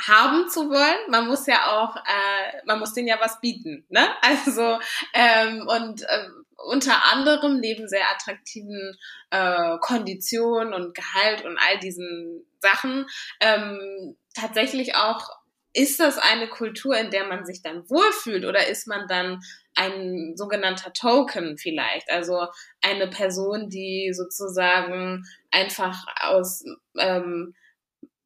[0.00, 1.10] haben zu wollen.
[1.10, 3.84] Man muss ja auch, äh, man muss denen ja was bieten.
[3.88, 4.06] Ne?
[4.22, 4.78] Also
[5.12, 8.96] ähm, und äh, unter anderem neben sehr attraktiven
[9.30, 13.06] äh, Konditionen und Gehalt und all diesen Sachen
[13.40, 15.30] ähm, tatsächlich auch
[15.74, 19.40] ist das eine Kultur, in der man sich dann wohlfühlt oder ist man dann
[19.74, 22.10] ein sogenannter Token vielleicht?
[22.10, 22.46] Also
[22.80, 26.64] eine Person, die sozusagen einfach aus
[26.96, 27.54] ähm,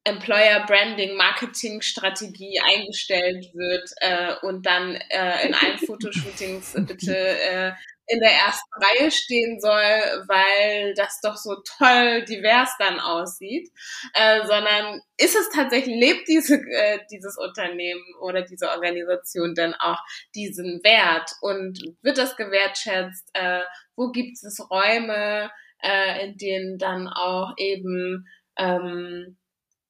[0.03, 7.71] Employer Branding Marketing Strategie eingestellt wird äh, und dann äh, in allen Fotoshootings bitte äh,
[8.09, 13.69] in der ersten Reihe stehen soll, weil das doch so toll divers dann aussieht,
[14.13, 19.99] äh, sondern ist es tatsächlich, lebt diese, äh, dieses Unternehmen oder diese Organisation dann auch
[20.35, 23.29] diesen Wert und wird das gewertschätzt?
[23.33, 23.61] Äh,
[23.95, 25.51] wo gibt es Räume,
[25.83, 28.25] äh, in denen dann auch eben
[28.57, 29.37] ähm,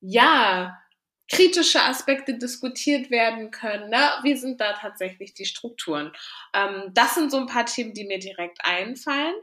[0.02, 0.78] ja,
[1.30, 3.90] kritische Aspekte diskutiert werden können.
[3.90, 4.12] Ne?
[4.24, 6.12] Wie sind da tatsächlich die Strukturen?
[6.54, 9.36] Ähm, das sind so ein paar Themen, die mir direkt einfallen.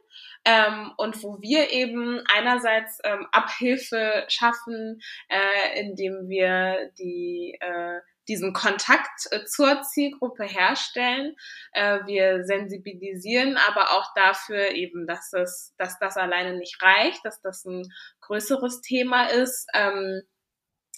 [0.44, 8.52] Ähm, und wo wir eben einerseits ähm, Abhilfe schaffen, äh, indem wir die äh, diesen
[8.52, 11.36] Kontakt äh, zur Zielgruppe herstellen.
[11.72, 17.40] Äh, wir sensibilisieren aber auch dafür eben, dass das, dass das alleine nicht reicht, dass
[17.40, 17.88] das ein
[18.22, 19.68] größeres Thema ist.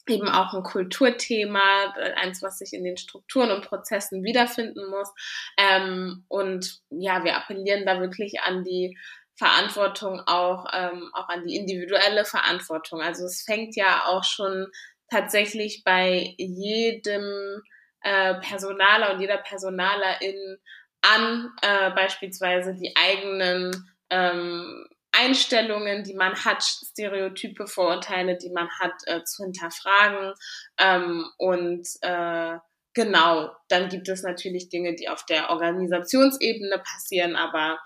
[0.07, 5.13] Eben auch ein Kulturthema, eins, was sich in den Strukturen und Prozessen wiederfinden muss.
[5.57, 8.97] Ähm, und ja, wir appellieren da wirklich an die
[9.37, 13.01] Verantwortung auch, ähm, auch an die individuelle Verantwortung.
[13.01, 14.67] Also es fängt ja auch schon
[15.11, 17.63] tatsächlich bei jedem
[18.03, 20.59] äh, Personaler und jeder Personalerin
[21.03, 23.71] an, äh, beispielsweise die eigenen
[24.11, 30.35] ähm, Einstellungen, die man hat, Stereotype, Vorurteile, die man hat, äh, zu hinterfragen.
[30.79, 32.59] Ähm, und äh,
[32.95, 37.79] genau, dann gibt es natürlich Dinge, die auf der Organisationsebene passieren, aber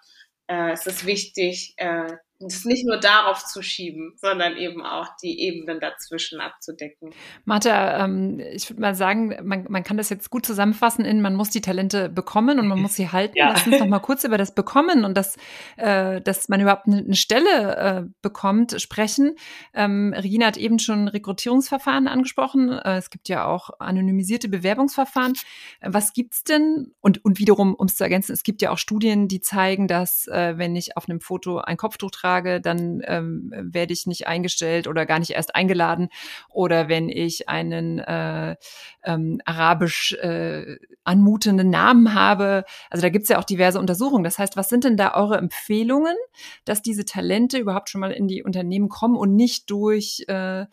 [0.46, 5.40] äh, es ist wichtig, äh, es nicht nur darauf zu schieben, sondern eben auch die
[5.40, 7.11] Ebenen dazwischen abzudecken.
[7.44, 11.35] Martha, ähm, ich würde mal sagen, man, man kann das jetzt gut zusammenfassen in, man
[11.35, 13.33] muss die Talente bekommen und man muss sie halten.
[13.42, 13.50] Ja.
[13.50, 15.37] Lass uns noch mal kurz über das Bekommen und das,
[15.76, 19.37] äh, dass man überhaupt eine Stelle äh, bekommt, sprechen.
[19.74, 22.70] Ähm, Regina hat eben schon Rekrutierungsverfahren angesprochen.
[22.70, 25.33] Äh, es gibt ja auch anonymisierte Bewerbungsverfahren.
[25.81, 26.92] Äh, was gibt's denn?
[27.00, 30.28] Und, und wiederum, um es zu ergänzen, es gibt ja auch Studien, die zeigen, dass
[30.28, 34.27] äh, wenn ich auf einem Foto ein Kopftuch trage, trage, dann ähm, werde ich nicht
[34.27, 36.09] eingestellt oder gar nicht erst eingeladen.
[36.49, 38.57] Oder wenn ich einen äh,
[39.05, 42.64] ähm, arabisch äh, anmutenden Namen habe.
[42.90, 44.25] Also da gibt es ja auch diverse Untersuchungen.
[44.25, 46.16] Das heißt, was sind denn da eure Empfehlungen,
[46.64, 50.66] dass diese Talente überhaupt schon mal in die Unternehmen kommen und nicht durch äh,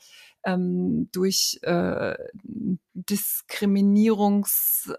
[0.46, 2.16] ähm, durch äh,
[2.94, 4.94] Diskriminierungs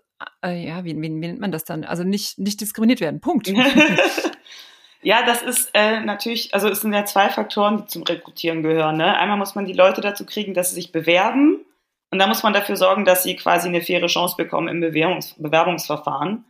[0.44, 1.84] äh, ja, wie, wie, wie nennt man das dann?
[1.84, 3.22] Also nicht, nicht diskriminiert werden.
[3.22, 3.48] Punkt.
[5.02, 8.98] Ja, das ist äh, natürlich, also es sind ja zwei Faktoren, die zum Rekrutieren gehören.
[8.98, 9.16] Ne?
[9.16, 11.64] Einmal muss man die Leute dazu kriegen, dass sie sich bewerben.
[12.10, 15.34] Und dann muss man dafür sorgen, dass sie quasi eine faire Chance bekommen im Bewerbungs
[15.38, 16.44] Bewerbungsverfahren.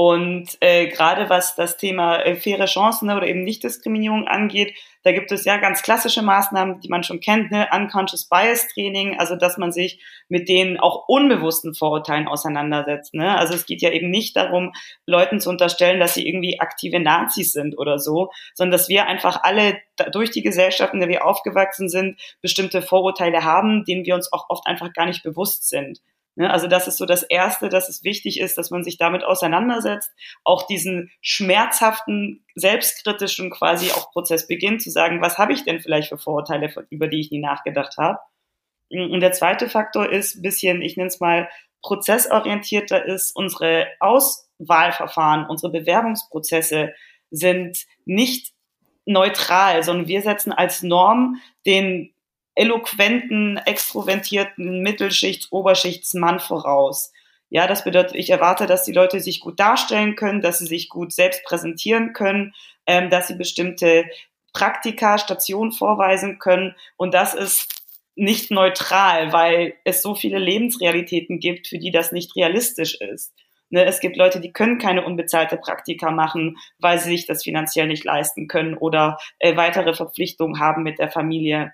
[0.00, 5.10] Und äh, gerade was das Thema äh, faire Chancen ne, oder eben Nichtdiskriminierung angeht, da
[5.10, 7.66] gibt es ja ganz klassische Maßnahmen, die man schon kennt, ne?
[7.74, 13.12] Unconscious Bias Training, also dass man sich mit den auch unbewussten Vorurteilen auseinandersetzt.
[13.12, 13.36] Ne?
[13.36, 14.72] Also es geht ja eben nicht darum,
[15.04, 19.42] Leuten zu unterstellen, dass sie irgendwie aktive Nazis sind oder so, sondern dass wir einfach
[19.42, 19.80] alle
[20.12, 24.48] durch die Gesellschaft, in der wir aufgewachsen sind, bestimmte Vorurteile haben, denen wir uns auch
[24.48, 25.98] oft einfach gar nicht bewusst sind.
[26.38, 29.24] Ne, also das ist so das Erste, dass es wichtig ist, dass man sich damit
[29.24, 30.12] auseinandersetzt,
[30.44, 36.10] auch diesen schmerzhaften, selbstkritischen quasi auch Prozess beginnt, zu sagen, was habe ich denn vielleicht
[36.10, 38.20] für Vorurteile, über die ich nie nachgedacht habe.
[38.88, 41.48] Und der zweite Faktor ist ein bisschen, ich nenne es mal,
[41.82, 46.94] prozessorientierter ist, unsere Auswahlverfahren, unsere Bewerbungsprozesse
[47.32, 48.52] sind nicht
[49.06, 52.14] neutral, sondern wir setzen als Norm den
[52.58, 57.12] eloquenten, extrovertierten Mittelschichts-, Oberschichtsmann voraus.
[57.50, 60.88] Ja, das bedeutet, ich erwarte, dass die Leute sich gut darstellen können, dass sie sich
[60.88, 62.52] gut selbst präsentieren können,
[62.86, 64.04] ähm, dass sie bestimmte
[64.52, 66.74] Praktika, Stationen vorweisen können.
[66.96, 67.68] Und das ist
[68.16, 73.32] nicht neutral, weil es so viele Lebensrealitäten gibt, für die das nicht realistisch ist.
[73.70, 77.86] Ne, es gibt Leute, die können keine unbezahlte Praktika machen, weil sie sich das finanziell
[77.86, 81.72] nicht leisten können oder äh, weitere Verpflichtungen haben mit der Familie.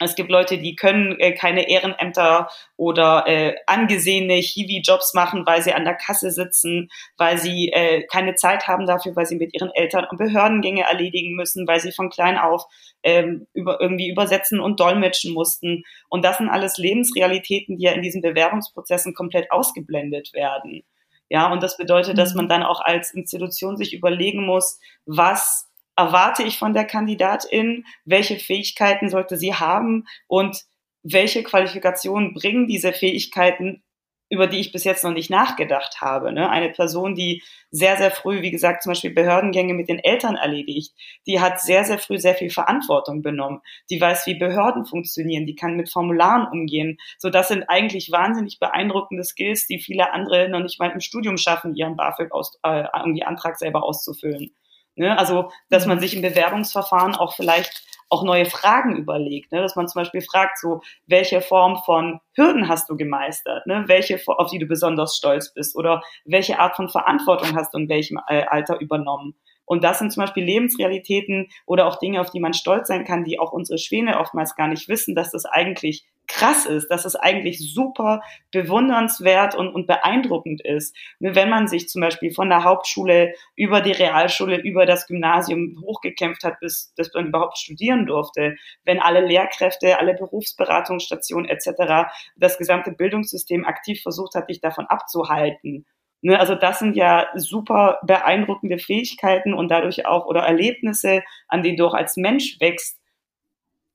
[0.00, 5.72] Es gibt Leute, die können äh, keine Ehrenämter oder äh, angesehene Hiwi-Jobs machen, weil sie
[5.72, 9.70] an der Kasse sitzen, weil sie äh, keine Zeit haben dafür, weil sie mit ihren
[9.74, 12.64] Eltern Behördengänge erledigen müssen, weil sie von klein auf
[13.02, 15.82] ähm, über, irgendwie übersetzen und dolmetschen mussten.
[16.08, 20.84] Und das sind alles Lebensrealitäten, die ja in diesen Bewerbungsprozessen komplett ausgeblendet werden.
[21.30, 22.38] Ja, und das bedeutet, dass mhm.
[22.38, 25.67] man dann auch als Institution sich überlegen muss, was
[25.98, 30.62] erwarte ich von der Kandidatin, welche Fähigkeiten sollte sie haben und
[31.02, 33.82] welche Qualifikationen bringen diese Fähigkeiten,
[34.30, 36.32] über die ich bis jetzt noch nicht nachgedacht habe.
[36.32, 36.50] Ne?
[36.50, 40.94] Eine Person, die sehr, sehr früh, wie gesagt, zum Beispiel Behördengänge mit den Eltern erledigt,
[41.26, 43.60] die hat sehr, sehr früh sehr viel Verantwortung benommen.
[43.90, 46.98] Die weiß, wie Behörden funktionieren, die kann mit Formularen umgehen.
[47.16, 51.38] So, das sind eigentlich wahnsinnig beeindruckende Skills, die viele andere noch nicht mal im Studium
[51.38, 54.54] schaffen, ihren BAföG aus, äh, irgendwie Antrag selber auszufüllen.
[54.98, 55.18] Ne?
[55.18, 56.02] Also, dass man mhm.
[56.02, 59.60] sich im Bewerbungsverfahren auch vielleicht auch neue Fragen überlegt, ne?
[59.60, 63.84] dass man zum Beispiel fragt, so welche Form von Hürden hast du gemeistert, ne?
[63.86, 67.88] welche auf die du besonders stolz bist oder welche Art von Verantwortung hast du in
[67.88, 69.34] welchem äh, Alter übernommen.
[69.68, 73.24] Und das sind zum Beispiel Lebensrealitäten oder auch Dinge, auf die man stolz sein kann,
[73.24, 77.16] die auch unsere Schwäne oftmals gar nicht wissen, dass das eigentlich krass ist, dass es
[77.16, 78.20] eigentlich super
[78.52, 80.94] bewundernswert und, und beeindruckend ist.
[81.18, 86.44] Wenn man sich zum Beispiel von der Hauptschule über die Realschule, über das Gymnasium hochgekämpft
[86.44, 92.92] hat, bis, bis man überhaupt studieren durfte, wenn alle Lehrkräfte, alle Berufsberatungsstationen etc., das gesamte
[92.92, 95.86] Bildungssystem aktiv versucht hat, dich davon abzuhalten.
[96.22, 101.76] Ne, also das sind ja super beeindruckende Fähigkeiten und dadurch auch oder Erlebnisse, an denen
[101.76, 102.98] du auch als Mensch wächst,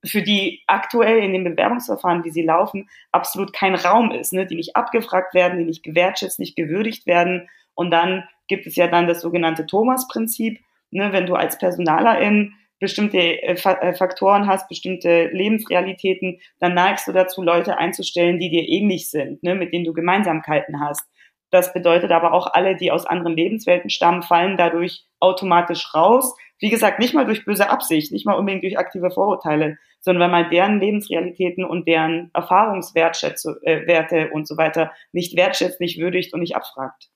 [0.04, 4.56] für die aktuell in den Bewerbungsverfahren, wie sie laufen, absolut kein Raum ist, ne, die
[4.56, 7.48] nicht abgefragt werden, die nicht gewertschätzt, nicht gewürdigt werden.
[7.74, 10.60] Und dann gibt es ja dann das sogenannte Thomas-Prinzip,
[10.90, 17.12] ne, wenn du als Personalerin bestimmte äh, äh, Faktoren hast, bestimmte Lebensrealitäten, dann neigst du
[17.12, 21.06] dazu, Leute einzustellen, die dir ähnlich sind, ne, mit denen du Gemeinsamkeiten hast.
[21.54, 26.34] Das bedeutet aber auch, alle, die aus anderen Lebenswelten stammen, fallen dadurch automatisch raus.
[26.58, 30.42] Wie gesagt, nicht mal durch böse Absicht, nicht mal unbedingt durch aktive Vorurteile, sondern weil
[30.42, 36.40] man deren Lebensrealitäten und deren Erfahrungswerte äh, und so weiter nicht wertschätzt, nicht würdigt und
[36.40, 37.10] nicht abfragt.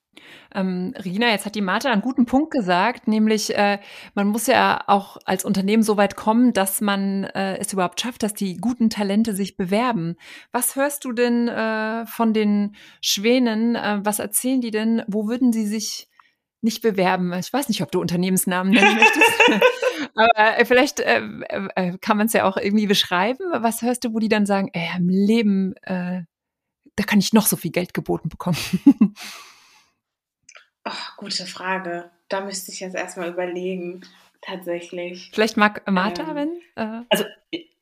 [0.55, 3.79] Ähm, Regina, jetzt hat die Martha einen guten Punkt gesagt, nämlich äh,
[4.15, 8.23] man muss ja auch als Unternehmen so weit kommen, dass man äh, es überhaupt schafft,
[8.23, 10.17] dass die guten Talente sich bewerben.
[10.53, 13.77] Was hörst du denn äh, von den Schwänen?
[13.77, 15.03] Äh, was erzählen die denn?
[15.07, 16.09] Wo würden sie sich
[16.63, 17.33] nicht bewerben?
[17.35, 19.63] Ich weiß nicht, ob du Unternehmensnamen nennen möchtest.
[20.15, 21.23] Aber äh, vielleicht äh,
[22.01, 23.45] kann man es ja auch irgendwie beschreiben.
[23.53, 26.25] Was hörst du, wo die dann sagen, im Leben, da
[27.07, 28.57] kann ich noch so viel Geld geboten bekommen?
[30.91, 32.11] Ach, gute Frage.
[32.29, 34.01] Da müsste ich jetzt erstmal überlegen,
[34.41, 35.31] tatsächlich.
[35.35, 36.61] Vielleicht mag Martha, ähm, wenn.
[36.77, 37.25] Äh, also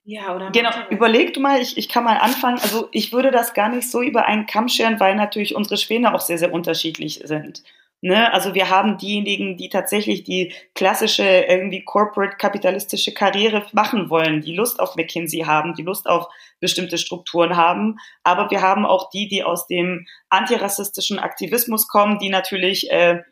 [0.05, 2.59] ja, oder genau, Martha, überleg du mal, ich, ich kann mal anfangen.
[2.59, 6.15] Also ich würde das gar nicht so über einen Kamm scheren, weil natürlich unsere Schwäne
[6.15, 7.63] auch sehr, sehr unterschiedlich sind.
[8.03, 8.33] Ne?
[8.33, 14.55] Also wir haben diejenigen, die tatsächlich die klassische irgendwie corporate kapitalistische Karriere machen wollen, die
[14.55, 16.29] Lust auf McKinsey haben, die Lust auf
[16.61, 17.99] bestimmte Strukturen haben.
[18.23, 23.23] Aber wir haben auch die, die aus dem antirassistischen Aktivismus kommen, die natürlich äh,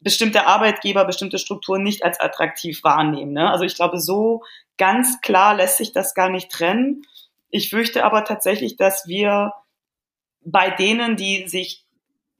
[0.00, 3.32] bestimmte Arbeitgeber, bestimmte Strukturen nicht als attraktiv wahrnehmen.
[3.32, 3.50] Ne?
[3.50, 4.42] Also ich glaube, so
[4.78, 7.02] ganz klar lässt sich das gar nicht trennen.
[7.50, 9.52] Ich fürchte aber tatsächlich, dass wir
[10.44, 11.84] bei denen, die sich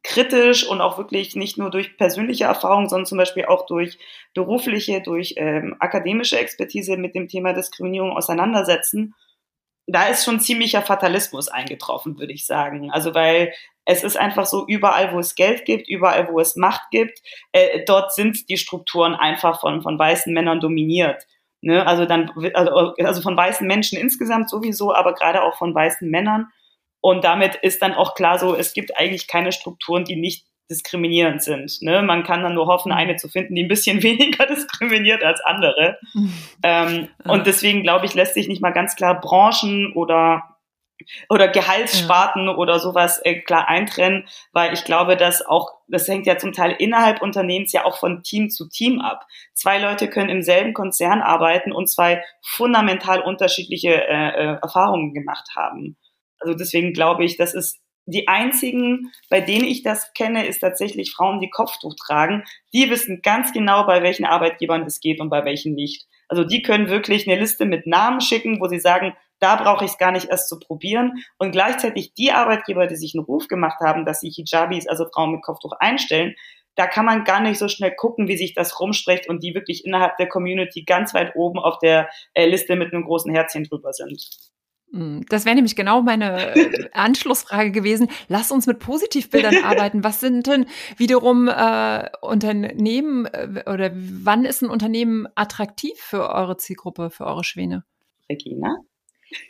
[0.03, 3.99] kritisch und auch wirklich nicht nur durch persönliche Erfahrungen, sondern zum Beispiel auch durch
[4.35, 9.15] berufliche, durch ähm, akademische Expertise mit dem Thema Diskriminierung auseinandersetzen,
[9.89, 12.91] da ist schon ziemlicher Fatalismus eingetroffen, würde ich sagen.
[12.91, 13.53] Also weil
[13.87, 17.21] es ist einfach so, überall, wo es Geld gibt, überall, wo es Macht gibt,
[17.53, 21.27] äh, dort sind die Strukturen einfach von, von weißen Männern dominiert.
[21.63, 21.87] Ne?
[21.87, 26.49] Also dann, also, also von weißen Menschen insgesamt sowieso, aber gerade auch von weißen Männern.
[27.01, 31.43] Und damit ist dann auch klar so, es gibt eigentlich keine Strukturen, die nicht diskriminierend
[31.43, 31.79] sind.
[31.81, 32.03] Ne?
[32.03, 35.99] Man kann dann nur hoffen, eine zu finden, die ein bisschen weniger diskriminiert als andere.
[36.63, 37.33] ähm, ja.
[37.33, 40.59] Und deswegen glaube ich, lässt sich nicht mal ganz klar Branchen oder
[41.29, 42.57] oder Gehaltssparten ja.
[42.57, 46.75] oder sowas äh, klar eintrennen, weil ich glaube, dass auch, das hängt ja zum Teil
[46.79, 49.25] innerhalb Unternehmens ja auch von Team zu Team ab.
[49.55, 55.49] Zwei Leute können im selben Konzern arbeiten und zwei fundamental unterschiedliche äh, äh, Erfahrungen gemacht
[55.57, 55.97] haben.
[56.39, 61.13] Also deswegen glaube ich, das ist die einzigen, bei denen ich das kenne, ist tatsächlich
[61.13, 62.43] Frauen, die Kopftuch tragen.
[62.73, 66.07] Die wissen ganz genau, bei welchen Arbeitgebern es geht und bei welchen nicht.
[66.29, 69.93] Also die können wirklich eine Liste mit Namen schicken, wo sie sagen, da brauche ich
[69.93, 71.23] es gar nicht erst zu probieren.
[71.39, 75.33] Und gleichzeitig die Arbeitgeber, die sich einen Ruf gemacht haben, dass sie Hijabis, also Frauen
[75.33, 76.35] mit Kopftuch einstellen,
[76.77, 79.85] da kann man gar nicht so schnell gucken, wie sich das rumspricht und die wirklich
[79.85, 83.93] innerhalb der Community ganz weit oben auf der äh, Liste mit einem großen Herzchen drüber
[83.93, 84.23] sind.
[84.93, 88.09] Hm, das wäre nämlich genau meine äh, Anschlussfrage gewesen.
[88.29, 90.03] Lass uns mit Positivbildern arbeiten.
[90.05, 96.57] Was sind denn wiederum äh, Unternehmen äh, oder wann ist ein Unternehmen attraktiv für eure
[96.57, 97.85] Zielgruppe, für eure Schwäne?
[98.31, 98.77] Regina?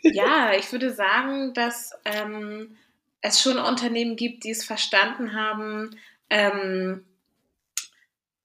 [0.02, 2.76] Ja, ich würde sagen, dass ähm,
[3.20, 5.90] es schon Unternehmen gibt, die es verstanden haben,
[6.30, 7.04] ähm,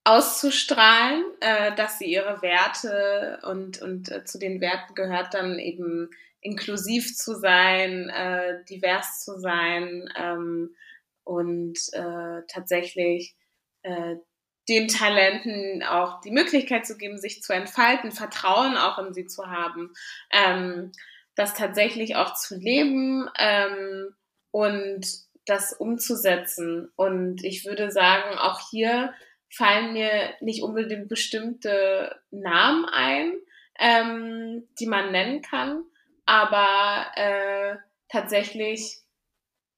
[0.04, 6.10] auszustrahlen, äh, dass sie ihre Werte und, und äh, zu den Werten gehört dann eben
[6.44, 10.76] inklusiv zu sein, äh, divers zu sein ähm,
[11.24, 13.36] und äh, tatsächlich
[13.84, 14.16] äh,
[14.70, 19.48] den Talenten auch die Möglichkeit zu geben, sich zu entfalten, Vertrauen auch in sie zu
[19.48, 19.94] haben,
[20.32, 20.92] ähm,
[21.36, 24.16] das tatsächlich auch zu leben ähm,
[24.52, 25.06] und
[25.46, 26.92] das umzusetzen.
[26.96, 29.14] Und ich würde sagen, auch hier
[29.50, 33.34] fallen mir nicht unbedingt bestimmte Namen ein,
[33.80, 35.84] ähm, die man nennen kann,
[36.26, 37.76] aber äh,
[38.10, 39.00] tatsächlich,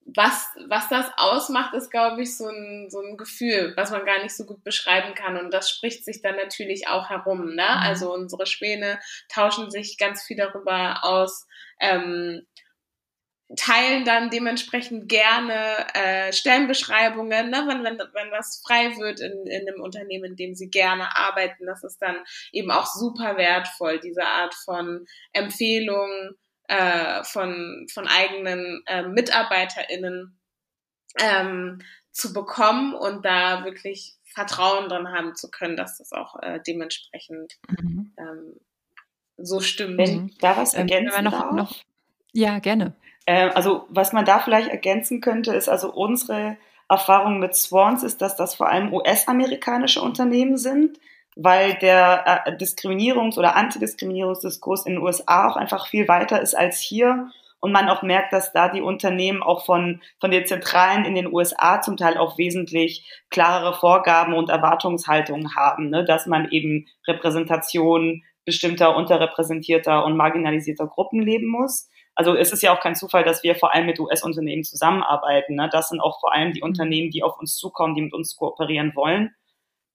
[0.05, 4.21] was, was das ausmacht, ist, glaube ich, so ein, so ein Gefühl, was man gar
[4.21, 5.37] nicht so gut beschreiben kann.
[5.37, 7.55] Und das spricht sich dann natürlich auch herum.
[7.55, 7.63] Ne?
[7.63, 7.81] Mhm.
[7.81, 11.47] Also unsere Schwäne tauschen sich ganz viel darüber aus.
[11.79, 12.45] Ähm,
[13.55, 17.65] teilen dann dementsprechend gerne äh, Stellenbeschreibungen, ne?
[17.67, 21.65] wenn, wenn, wenn das frei wird in, in einem Unternehmen, in dem sie gerne arbeiten.
[21.67, 22.15] Das ist dann
[22.51, 26.35] eben auch super wertvoll, diese Art von Empfehlungen
[26.67, 30.39] äh, von, von eigenen äh, MitarbeiterInnen
[31.19, 31.81] ähm,
[32.11, 37.53] zu bekommen und da wirklich Vertrauen dran haben zu können, dass das auch äh, dementsprechend
[37.69, 38.13] mhm.
[38.17, 38.59] ähm,
[39.37, 39.97] so stimmt.
[39.97, 41.75] Wenn da was ähm, ergänzen ähm, noch, noch,
[42.33, 42.95] Ja, gerne.
[43.25, 46.57] Äh, also was man da vielleicht ergänzen könnte, ist also unsere
[46.87, 50.99] Erfahrung mit Swans ist, dass das vor allem US-amerikanische Unternehmen sind,
[51.35, 56.79] weil der äh, Diskriminierungs- oder Antidiskriminierungsdiskurs in den USA auch einfach viel weiter ist als
[56.79, 61.15] hier und man auch merkt, dass da die Unternehmen auch von, von den Zentralen in
[61.15, 66.05] den USA zum Teil auch wesentlich klarere Vorgaben und Erwartungshaltungen haben, ne?
[66.05, 71.89] dass man eben Repräsentation bestimmter unterrepräsentierter und marginalisierter Gruppen leben muss.
[72.15, 75.55] Also es ist ja auch kein Zufall, dass wir vor allem mit US-Unternehmen zusammenarbeiten.
[75.55, 75.69] Ne?
[75.71, 76.69] Das sind auch vor allem die mhm.
[76.69, 79.35] Unternehmen, die auf uns zukommen, die mit uns kooperieren wollen.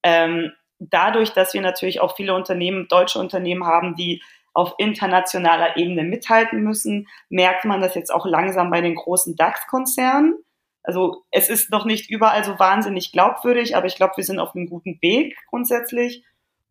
[0.02, 6.02] Ähm, dadurch, dass wir natürlich auch viele Unternehmen, deutsche Unternehmen haben, die auf internationaler Ebene
[6.02, 10.34] mithalten müssen, merkt man das jetzt auch langsam bei den großen DAX-Konzernen.
[10.82, 14.54] Also es ist noch nicht überall so wahnsinnig glaubwürdig, aber ich glaube, wir sind auf
[14.54, 16.24] einem guten Weg grundsätzlich.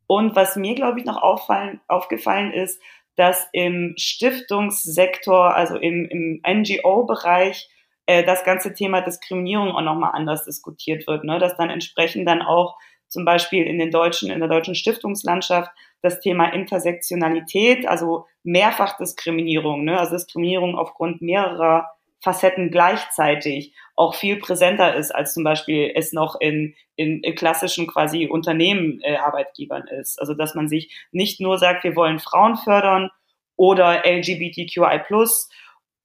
[0.07, 2.81] Und was mir, glaube ich, noch auffallen, aufgefallen ist,
[3.19, 7.69] dass im Stiftungssektor, also im, im NGO-Bereich,
[8.05, 11.37] äh, das ganze Thema Diskriminierung auch nochmal anders diskutiert wird, ne?
[11.37, 12.77] dass dann entsprechend dann auch
[13.09, 15.69] zum Beispiel in den deutschen, in der deutschen Stiftungslandschaft
[16.01, 19.99] das Thema Intersektionalität, also Mehrfachdiskriminierung, ne?
[19.99, 21.89] also Diskriminierung aufgrund mehrerer
[22.21, 28.27] Facetten gleichzeitig auch viel präsenter ist, als zum Beispiel es noch in, in, klassischen quasi
[28.27, 30.19] Unternehmen äh, Arbeitgebern ist.
[30.19, 33.09] Also dass man sich nicht nur sagt, wir wollen Frauen fördern
[33.55, 35.01] oder LGBTQI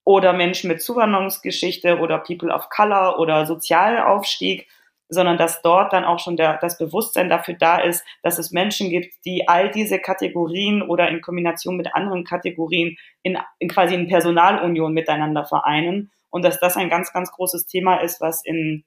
[0.05, 4.69] oder Menschen mit Zuwanderungsgeschichte oder People of Color oder Sozialaufstieg,
[5.09, 8.91] sondern dass dort dann auch schon der, das Bewusstsein dafür da ist, dass es Menschen
[8.91, 14.09] gibt, die all diese Kategorien oder in Kombination mit anderen Kategorien in, in quasi in
[14.09, 18.85] Personalunion miteinander vereinen und dass das ein ganz, ganz großes Thema ist, was in,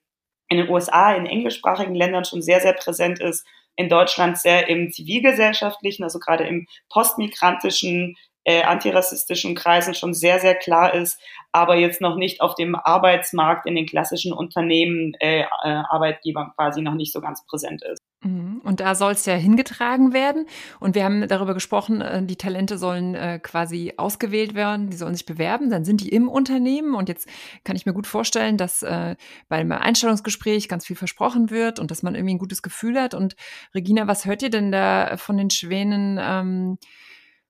[0.49, 3.45] in den USA, in englischsprachigen Ländern schon sehr, sehr präsent ist,
[3.77, 8.17] in Deutschland sehr im zivilgesellschaftlichen, also gerade im postmigrantischen
[8.47, 11.19] äh, antirassistischen Kreisen schon sehr, sehr klar ist,
[11.51, 16.81] aber jetzt noch nicht auf dem Arbeitsmarkt in den klassischen Unternehmen, äh, äh, Arbeitgebern quasi
[16.81, 18.01] noch nicht so ganz präsent ist.
[18.23, 18.61] Mhm.
[18.63, 20.45] Und da soll es ja hingetragen werden.
[20.79, 25.13] Und wir haben darüber gesprochen, äh, die Talente sollen äh, quasi ausgewählt werden, die sollen
[25.13, 26.95] sich bewerben, dann sind die im Unternehmen.
[26.95, 27.27] Und jetzt
[27.65, 29.17] kann ich mir gut vorstellen, dass äh,
[29.49, 33.13] beim Einstellungsgespräch ganz viel versprochen wird und dass man irgendwie ein gutes Gefühl hat.
[33.13, 33.35] Und
[33.75, 36.17] Regina, was hört ihr denn da von den Schwänen?
[36.21, 36.77] Ähm,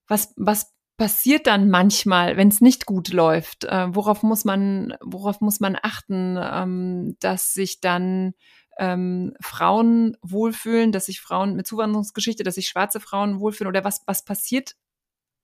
[0.08, 3.66] was, was passiert dann manchmal, wenn es nicht gut läuft?
[3.66, 8.34] Äh, worauf muss man, worauf muss man achten, ähm, dass sich dann
[8.80, 14.02] ähm, Frauen wohlfühlen, dass sich Frauen mit Zuwanderungsgeschichte, dass sich schwarze Frauen wohlfühlen oder was,
[14.06, 14.76] was passiert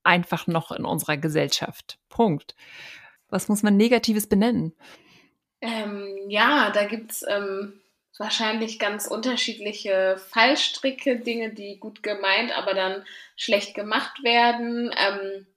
[0.04, 1.99] einfach noch in unserer Gesellschaft?
[2.10, 2.56] Punkt.
[3.30, 4.74] Was muss man Negatives benennen?
[5.62, 7.80] Ähm, ja, da gibt's ähm,
[8.20, 13.03] wahrscheinlich ganz unterschiedliche Fallstricke, Dinge, die gut gemeint, aber dann
[13.36, 14.93] schlecht gemacht werden.
[14.95, 15.47] Ähm,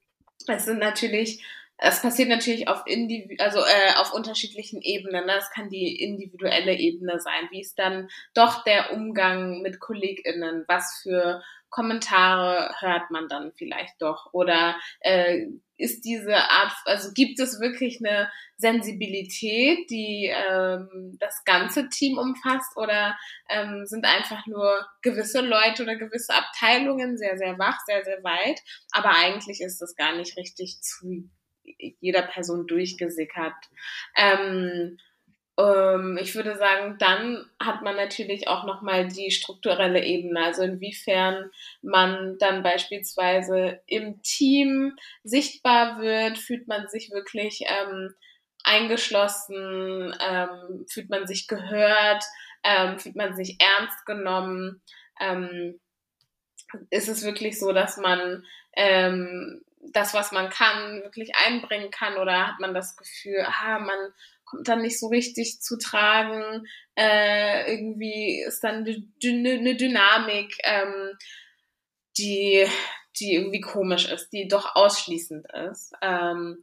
[0.49, 1.45] es sind natürlich,
[1.79, 5.27] es passiert natürlich auf Indiv also äh, auf unterschiedlichen Ebenen.
[5.27, 5.37] Ne?
[5.39, 7.49] Es kann die individuelle Ebene sein.
[7.51, 10.65] Wie ist dann doch der Umgang mit KollegInnen?
[10.67, 11.43] Was für
[11.77, 14.33] Kommentare hört man dann vielleicht doch?
[14.33, 15.45] Oder äh,
[15.77, 22.79] ist diese Art, also gibt es wirklich eine Sensibilität, die ähm, das ganze Team umfasst
[22.79, 23.19] oder
[23.51, 28.63] ähm, sind einfach nur gewisse Leute oder gewisse Abteilungen sehr, sehr wach, sehr, sehr weit,
[28.93, 31.29] aber eigentlich ist das gar nicht richtig zu
[32.01, 33.53] jeder Person durchgesickert.
[34.17, 34.97] Ähm,
[35.59, 41.51] ähm, ich würde sagen, dann hat man natürlich auch nochmal die strukturelle Ebene, also inwiefern
[41.83, 48.15] man dann beispielsweise im Team sichtbar wird, fühlt man sich wirklich ähm,
[48.65, 52.25] eingeschlossen, ähm, fühlt man sich gehört,
[52.63, 54.83] ähm, fühlt man sich ernst genommen.
[55.21, 55.81] Ähm,
[56.91, 58.45] ist es wirklich so, dass man
[58.75, 64.13] ähm, das, was man kann, wirklich einbringen kann oder hat man das Gefühl, ah, man
[64.47, 66.67] kommt dann nicht so richtig zu tragen.
[66.95, 71.19] Äh, irgendwie ist dann eine Dynamik, ähm,
[72.17, 72.67] die,
[73.21, 75.93] die irgendwie komisch ist, die doch ausschließend ist.
[76.01, 76.63] Ähm,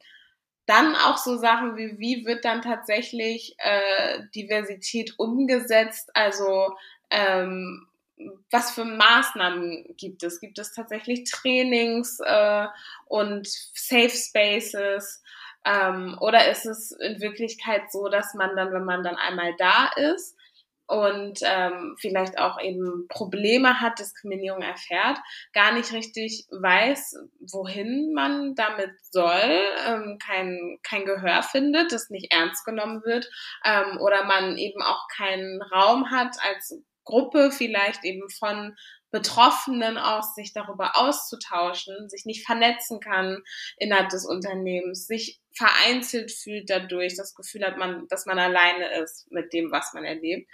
[0.65, 6.09] dann auch so Sachen wie, wie wird dann tatsächlich äh, Diversität umgesetzt?
[6.13, 6.73] Also
[7.09, 7.87] ähm,
[8.51, 10.39] was für Maßnahmen gibt es?
[10.39, 12.67] Gibt es tatsächlich Trainings äh,
[13.05, 15.22] und Safe Spaces?
[15.65, 19.89] Ähm, oder ist es in Wirklichkeit so, dass man dann, wenn man dann einmal da
[19.95, 20.35] ist
[20.87, 25.17] und ähm, vielleicht auch eben Probleme hat, Diskriminierung erfährt,
[25.53, 27.15] gar nicht richtig weiß,
[27.51, 33.29] wohin man damit soll, ähm, kein, kein Gehör findet, das nicht ernst genommen wird
[33.63, 38.75] ähm, oder man eben auch keinen Raum hat als Gruppe vielleicht eben von
[39.13, 43.43] Betroffenen aus, sich darüber auszutauschen, sich nicht vernetzen kann
[43.77, 49.31] innerhalb des Unternehmens, sich vereinzelt fühlt dadurch, das Gefühl hat, man, dass man alleine ist
[49.31, 50.49] mit dem, was man erlebt.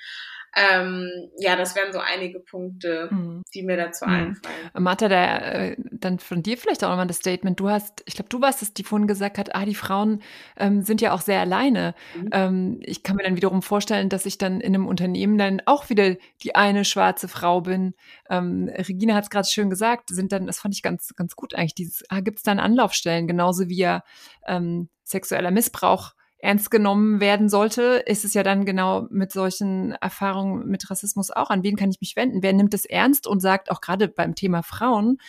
[0.56, 3.44] Ähm, ja, das wären so einige Punkte, mhm.
[3.54, 4.12] die mir dazu mhm.
[4.12, 4.70] einfallen.
[4.78, 7.60] Martha, da, äh, dann von dir vielleicht auch nochmal das Statement.
[7.60, 10.22] Du hast, ich glaube, du warst es, die vorhin gesagt hat, ah, die Frauen
[10.58, 11.94] ähm, sind ja auch sehr alleine.
[12.16, 12.30] Mhm.
[12.32, 15.90] Ähm, ich kann mir dann wiederum vorstellen, dass ich dann in einem Unternehmen dann auch
[15.90, 17.94] wieder die eine schwarze Frau bin.
[18.30, 21.54] Ähm, Regina hat es gerade schön gesagt, sind dann, das fand ich ganz, ganz gut
[21.54, 24.04] eigentlich, dieses, ah, gibt es dann Anlaufstellen, genauso wie ja
[24.48, 30.68] ähm, sexueller Missbrauch ernst genommen werden sollte, ist es ja dann genau mit solchen Erfahrungen
[30.68, 31.50] mit Rassismus auch.
[31.50, 32.42] An wen kann ich mich wenden?
[32.42, 35.20] Wer nimmt es ernst und sagt auch gerade beim Thema Frauen,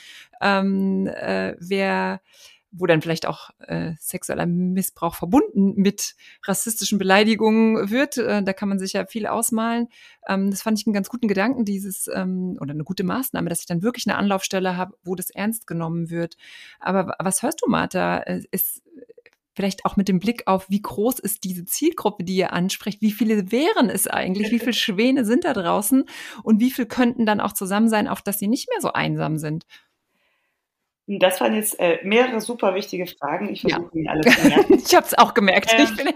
[0.40, 2.20] ähm, äh, wer
[2.72, 6.14] wo dann vielleicht auch äh, sexueller Missbrauch verbunden mit
[6.46, 8.16] rassistischen Beleidigungen wird.
[8.16, 9.88] Äh, da kann man sich ja viel ausmalen.
[10.28, 13.61] Ähm, das fand ich einen ganz guten Gedanken, dieses ähm, oder eine gute Maßnahme, dass
[13.61, 16.36] ich dann wirklich eine Anlaufstelle habe, wo das ernst genommen wird.
[16.78, 18.18] Aber was hörst du, Martha?
[18.18, 18.82] Äh, ist,
[19.61, 23.12] vielleicht auch mit dem Blick auf, wie groß ist diese Zielgruppe, die ihr anspricht, wie
[23.12, 26.04] viele wären es eigentlich, wie viele Schwäne sind da draußen
[26.42, 29.36] und wie viel könnten dann auch zusammen sein, auf dass sie nicht mehr so einsam
[29.36, 29.66] sind.
[31.18, 33.50] Das waren jetzt äh, mehrere super wichtige Fragen.
[33.50, 34.00] Ich versuche ja.
[34.00, 34.74] mir alle zu merken.
[34.86, 35.74] ich habe es auch gemerkt.
[35.76, 36.06] Ähm, ich bin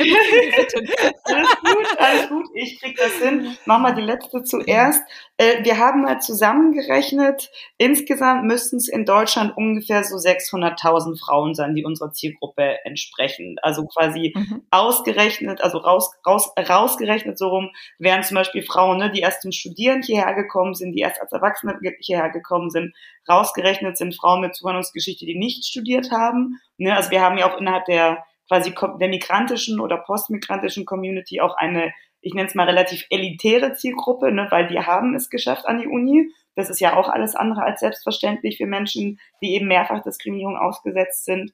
[1.25, 2.47] alles gut, alles gut.
[2.55, 3.57] Ich kriege das hin.
[3.67, 5.03] Mach mal die letzte zuerst.
[5.37, 7.51] Äh, wir haben mal zusammengerechnet.
[7.79, 13.57] Insgesamt müssten es in Deutschland ungefähr so 600.000 Frauen sein, die unserer Zielgruppe entsprechen.
[13.63, 14.63] Also quasi mhm.
[14.71, 19.53] ausgerechnet, also raus, raus, rausgerechnet so rum, wären zum Beispiel Frauen, ne, die erst zum
[19.53, 22.95] Studieren hierher gekommen sind, die erst als Erwachsene hierher gekommen sind.
[23.29, 26.61] Rausgerechnet sind Frauen mit Zuwanderung Zuwanderungsgeschichte, die nicht studiert haben.
[26.79, 26.95] Ne?
[26.95, 31.93] Also wir haben ja auch innerhalb der quasi der migrantischen oder postmigrantischen Community auch eine,
[32.25, 34.47] ich nenne es mal relativ elitäre Zielgruppe, ne?
[34.51, 36.31] weil die haben es geschafft an die Uni.
[36.57, 41.27] Das ist ja auch alles andere als selbstverständlich für Menschen, die eben mehrfach Diskriminierung ausgesetzt
[41.27, 41.53] sind.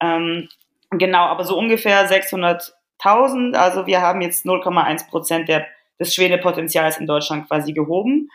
[0.00, 0.48] Ähm,
[0.90, 3.54] genau, aber so ungefähr 600.000.
[3.54, 8.30] Also wir haben jetzt 0,1 Prozent des Schwedepotenzials in Deutschland quasi gehoben.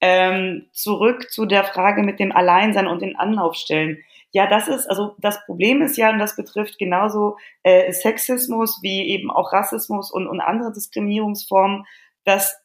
[0.00, 3.98] Ähm, zurück zu der Frage mit dem Alleinsein und den Anlaufstellen.
[4.36, 9.08] Ja, das ist, also das Problem ist ja, und das betrifft genauso äh, Sexismus wie
[9.08, 11.86] eben auch Rassismus und, und andere Diskriminierungsformen,
[12.24, 12.60] dass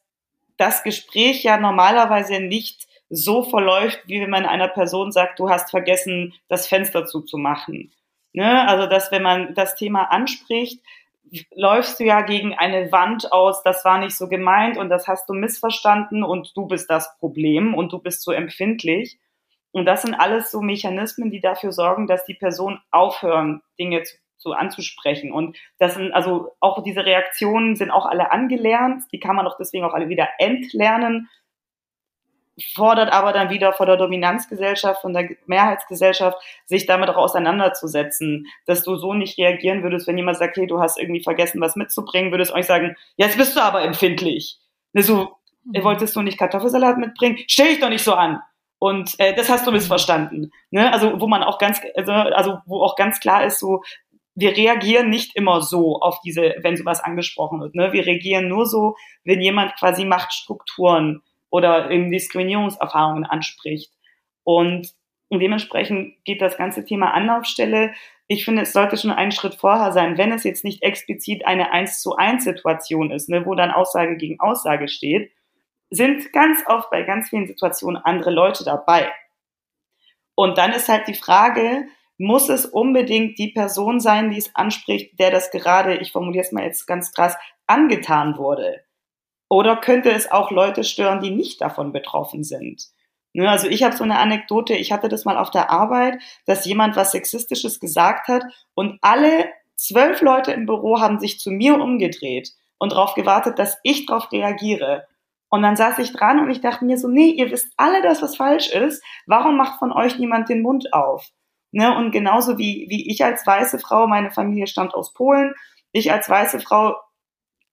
[0.58, 5.70] das Gespräch ja normalerweise nicht so verläuft, wie wenn man einer Person sagt, du hast
[5.70, 7.94] vergessen, das Fenster zuzumachen.
[8.34, 8.68] Ne?
[8.68, 10.82] Also, dass wenn man das Thema anspricht,
[11.56, 15.30] läufst du ja gegen eine Wand aus, das war nicht so gemeint und das hast
[15.30, 19.20] du missverstanden und du bist das Problem und du bist so empfindlich.
[19.72, 24.16] Und das sind alles so Mechanismen, die dafür sorgen, dass die Personen aufhören, Dinge zu,
[24.38, 25.32] zu anzusprechen.
[25.32, 29.58] Und das sind, also auch diese Reaktionen sind auch alle angelernt, die kann man doch
[29.58, 31.30] deswegen auch alle wieder entlernen
[32.74, 38.84] fordert aber dann wieder vor der Dominanzgesellschaft, von der Mehrheitsgesellschaft, sich damit auch auseinanderzusetzen, dass
[38.84, 42.32] du so nicht reagieren würdest, wenn jemand sagt, hey, du hast irgendwie vergessen, was mitzubringen,
[42.32, 44.60] würdest du euch sagen, jetzt bist du aber empfindlich.
[44.94, 45.84] Ne, so, mhm.
[45.84, 47.40] wolltest du nicht Kartoffelsalat mitbringen?
[47.48, 48.42] Stell dich doch nicht so an.
[48.84, 50.52] Und äh, das hast du missverstanden.
[50.72, 50.92] Ne?
[50.92, 53.84] Also wo man auch ganz, also, also wo auch ganz klar ist, so
[54.34, 57.76] wir reagieren nicht immer so auf diese, wenn sowas angesprochen wird.
[57.76, 57.94] Ne?
[57.94, 61.22] Wir reagieren nur so, wenn jemand quasi Machtstrukturen
[61.52, 63.92] oder eben Diskriminierungserfahrungen anspricht.
[64.44, 64.90] Und,
[65.30, 67.94] und dementsprechend geht das ganze Thema Anlaufstelle.
[68.28, 71.72] Ich finde, es sollte schon einen Schritt vorher sein, wenn es jetzt nicht explizit eine
[71.72, 75.32] eins zu eins Situation ist, ne, wo dann Aussage gegen Aussage steht,
[75.92, 79.12] sind ganz oft bei ganz vielen Situationen andere Leute dabei.
[80.34, 81.86] Und dann ist halt die Frage,
[82.18, 86.52] muss es unbedingt die Person sein, die es anspricht, der das gerade, ich formuliere es
[86.52, 87.36] mal jetzt ganz krass,
[87.68, 88.84] angetan wurde?
[89.50, 92.88] Oder könnte es auch Leute stören, die nicht davon betroffen sind?
[93.34, 96.66] Ne, also ich habe so eine Anekdote, ich hatte das mal auf der Arbeit, dass
[96.66, 101.76] jemand was Sexistisches gesagt hat und alle zwölf Leute im Büro haben sich zu mir
[101.76, 105.08] umgedreht und darauf gewartet, dass ich darauf reagiere.
[105.52, 108.22] Und dann saß ich dran und ich dachte mir so, nee, ihr wisst alle, dass
[108.22, 109.04] was falsch ist.
[109.28, 111.28] Warum macht von euch niemand den Mund auf?
[111.72, 111.94] Ne?
[111.96, 115.54] Und genauso wie, wie ich als weiße Frau, meine Familie stammt aus Polen,
[115.92, 116.96] ich als weiße Frau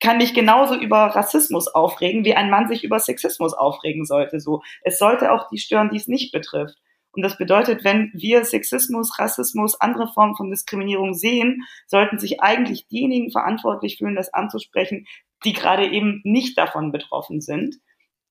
[0.00, 4.40] kann mich genauso über Rassismus aufregen, wie ein Mann sich über Sexismus aufregen sollte.
[4.40, 6.76] So, es sollte auch die stören, die es nicht betrifft.
[7.12, 12.86] Und das bedeutet, wenn wir Sexismus, Rassismus, andere Formen von Diskriminierung sehen, sollten sich eigentlich
[12.88, 15.06] diejenigen verantwortlich fühlen, das anzusprechen,
[15.44, 17.76] die gerade eben nicht davon betroffen sind.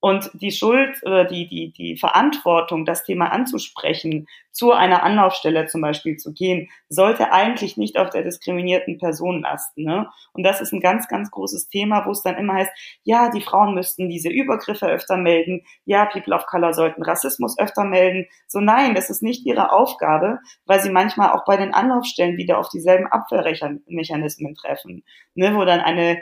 [0.08, 5.82] Und die Schuld oder die, die, die Verantwortung, das Thema anzusprechen, zu einer Anlaufstelle zum
[5.82, 9.84] Beispiel zu gehen, sollte eigentlich nicht auf der diskriminierten Person lasten.
[9.84, 10.10] Ne?
[10.32, 12.72] Und das ist ein ganz, ganz großes Thema, wo es dann immer heißt,
[13.04, 17.84] ja, die Frauen müssten diese Übergriffe öfter melden, ja, People of Color sollten Rassismus öfter
[17.84, 18.28] melden.
[18.48, 22.60] So nein, das ist nicht ihre Aufgabe, weil sie manchmal auch bei den Anlaufstellen wieder
[22.60, 25.04] auf dieselben Abwehrmechanismen treffen,
[25.36, 25.54] ne?
[25.54, 26.22] wo dann eine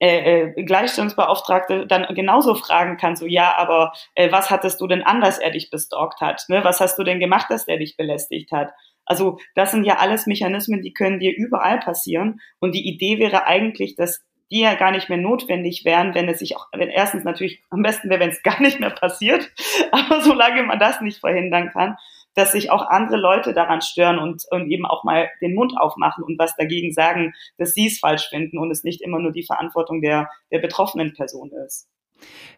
[0.00, 5.02] äh, äh, Gleichstellungsbeauftragte dann genauso fragen kann, so ja, aber äh, was hattest du denn
[5.02, 6.44] an, dass er dich bestalkt hat?
[6.48, 6.64] Ne?
[6.64, 8.72] Was hast du denn gemacht, dass er dich belästigt hat?
[9.04, 12.40] Also das sind ja alles Mechanismen, die können dir überall passieren.
[12.60, 16.38] Und die Idee wäre eigentlich, dass die ja gar nicht mehr notwendig wären, wenn es
[16.38, 19.50] sich auch, wenn erstens natürlich am besten wäre, wenn es gar nicht mehr passiert,
[19.92, 21.96] aber solange man das nicht verhindern kann,
[22.40, 26.24] dass sich auch andere Leute daran stören und, und eben auch mal den Mund aufmachen
[26.24, 29.44] und was dagegen sagen, dass sie es falsch finden und es nicht immer nur die
[29.44, 31.90] Verantwortung der, der betroffenen Person ist.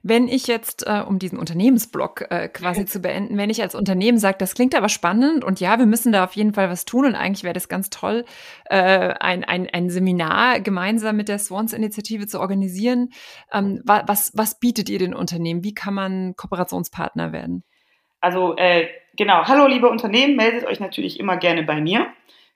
[0.04, 4.18] Wenn ich jetzt, äh, um diesen Unternehmensblock äh, quasi zu beenden, wenn ich als Unternehmen
[4.18, 7.06] sage, das klingt aber spannend und ja, wir müssen da auf jeden Fall was tun
[7.06, 8.24] und eigentlich wäre das ganz toll,
[8.66, 13.10] äh, ein, ein, ein Seminar gemeinsam mit der Swans-Initiative zu organisieren.
[13.52, 15.64] Ähm, was, was bietet ihr den Unternehmen?
[15.64, 17.64] Wie kann man Kooperationspartner werden?
[18.20, 22.06] Also äh, genau, hallo liebe Unternehmen, meldet euch natürlich immer gerne bei mir,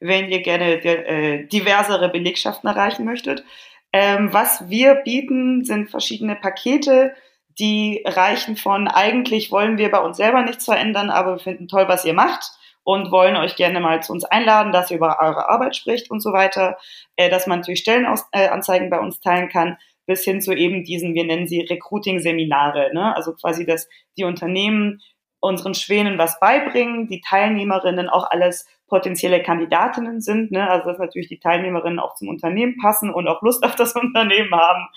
[0.00, 3.44] wenn ihr gerne äh, diversere Belegschaften erreichen möchtet.
[3.92, 7.14] Ähm, was wir bieten, sind verschiedene Pakete,
[7.58, 11.88] die reichen von eigentlich wollen wir bei uns selber nichts verändern, aber wir finden toll,
[11.88, 12.50] was ihr macht
[12.84, 16.20] und wollen euch gerne mal zu uns einladen, dass ihr über eure Arbeit spricht und
[16.20, 16.76] so weiter,
[17.16, 21.24] äh, dass man natürlich Stellenanzeigen bei uns teilen kann, bis hin zu eben diesen, wir
[21.24, 23.14] nennen sie Recruiting-Seminare, ne?
[23.16, 25.00] also quasi, dass die Unternehmen
[25.46, 30.68] unseren Schwänen was beibringen, die Teilnehmerinnen auch alles potenzielle Kandidatinnen sind, ne?
[30.68, 34.54] also dass natürlich die Teilnehmerinnen auch zum Unternehmen passen und auch Lust auf das Unternehmen
[34.54, 34.88] haben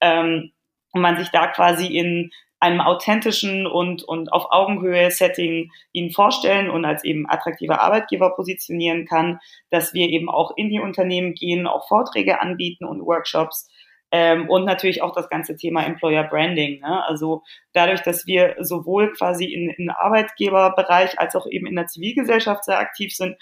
[0.00, 0.52] ähm,
[0.92, 2.30] und man sich da quasi in
[2.60, 9.06] einem authentischen und, und auf Augenhöhe Setting ihnen vorstellen und als eben attraktiver Arbeitgeber positionieren
[9.06, 9.38] kann,
[9.70, 13.68] dass wir eben auch in die Unternehmen gehen, auch Vorträge anbieten und Workshops,
[14.10, 16.80] ähm, und natürlich auch das ganze Thema Employer Branding.
[16.80, 17.04] Ne?
[17.04, 17.42] Also
[17.72, 22.78] dadurch, dass wir sowohl quasi in, in Arbeitgeberbereich als auch eben in der Zivilgesellschaft sehr
[22.78, 23.36] aktiv sind,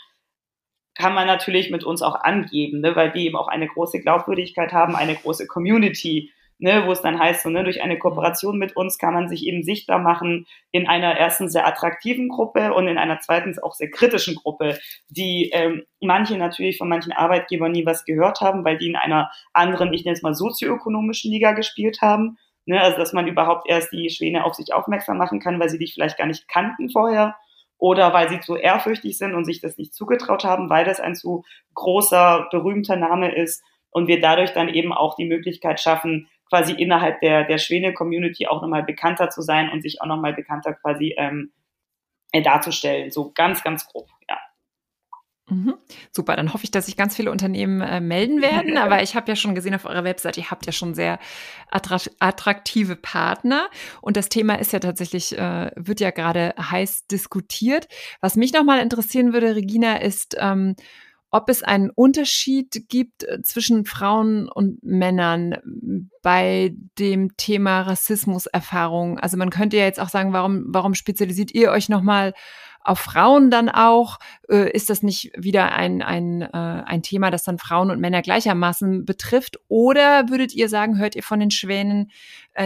[0.96, 2.96] kann man natürlich mit uns auch angeben, ne?
[2.96, 7.18] weil wir eben auch eine große Glaubwürdigkeit haben, eine große Community ne, wo es dann
[7.18, 10.86] heißt, so, ne, durch eine Kooperation mit uns kann man sich eben sichtbar machen in
[10.86, 14.78] einer ersten sehr attraktiven Gruppe und in einer zweiten auch sehr kritischen Gruppe,
[15.08, 19.30] die ähm, manche natürlich von manchen Arbeitgebern nie was gehört haben, weil die in einer
[19.52, 22.38] anderen, ich nenne es mal sozioökonomischen Liga gespielt haben.
[22.68, 25.78] Ne, also dass man überhaupt erst die Schwäne auf sich aufmerksam machen kann, weil sie
[25.78, 27.36] dich vielleicht gar nicht kannten vorher
[27.78, 31.14] oder weil sie zu ehrfürchtig sind und sich das nicht zugetraut haben, weil das ein
[31.14, 31.44] zu
[31.74, 37.20] großer, berühmter Name ist und wir dadurch dann eben auch die Möglichkeit schaffen, quasi innerhalb
[37.20, 41.52] der, der Schwäne-Community auch nochmal bekannter zu sein und sich auch nochmal bekannter quasi ähm,
[42.32, 43.10] äh, darzustellen.
[43.10, 44.38] So ganz, ganz grob, ja.
[45.48, 45.74] Mhm.
[46.10, 48.76] Super, dann hoffe ich, dass sich ganz viele Unternehmen äh, melden werden.
[48.78, 51.20] Aber ich habe ja schon gesehen auf eurer Website, ihr habt ja schon sehr
[51.70, 53.68] attraktive Partner.
[54.00, 57.86] Und das Thema ist ja tatsächlich, äh, wird ja gerade heiß diskutiert.
[58.20, 60.74] Was mich nochmal interessieren würde, Regina, ist, ähm,
[61.36, 65.58] ob es einen Unterschied gibt äh, zwischen Frauen und Männern
[66.22, 69.18] bei dem Thema Rassismuserfahrung.
[69.18, 72.32] Also man könnte ja jetzt auch sagen, warum, warum spezialisiert ihr euch nochmal
[72.80, 74.18] auf Frauen dann auch?
[74.48, 78.22] Äh, ist das nicht wieder ein, ein, äh, ein Thema, das dann Frauen und Männer
[78.22, 79.58] gleichermaßen betrifft?
[79.68, 82.10] Oder würdet ihr sagen, hört ihr von den Schwänen,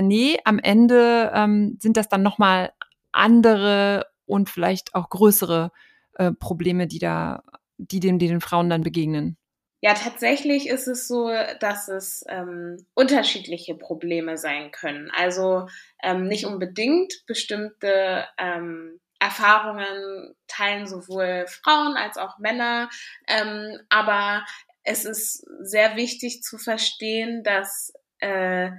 [0.00, 2.70] nee, am Ende ähm, sind das dann nochmal
[3.10, 5.72] andere und vielleicht auch größere
[6.38, 7.42] Probleme, die da
[7.86, 9.36] die dem, die den Frauen dann begegnen?
[9.82, 15.10] Ja, tatsächlich ist es so, dass es ähm, unterschiedliche Probleme sein können.
[15.16, 15.68] Also
[16.02, 22.90] ähm, nicht unbedingt bestimmte ähm, Erfahrungen teilen sowohl Frauen als auch Männer,
[23.26, 24.44] ähm, aber
[24.82, 28.70] es ist sehr wichtig zu verstehen, dass äh,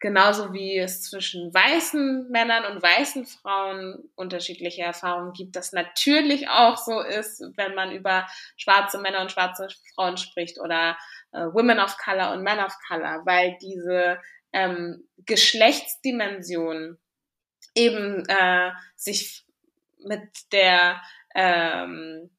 [0.00, 6.78] Genauso wie es zwischen weißen Männern und weißen Frauen unterschiedliche Erfahrungen gibt, das natürlich auch
[6.78, 8.26] so ist, wenn man über
[8.56, 10.96] schwarze Männer und schwarze Frauen spricht oder
[11.32, 14.18] äh, Women of Color und Men of Color, weil diese
[14.54, 16.98] ähm, Geschlechtsdimension
[17.74, 19.44] eben äh, sich
[19.98, 21.02] mit der
[21.34, 22.30] ähm,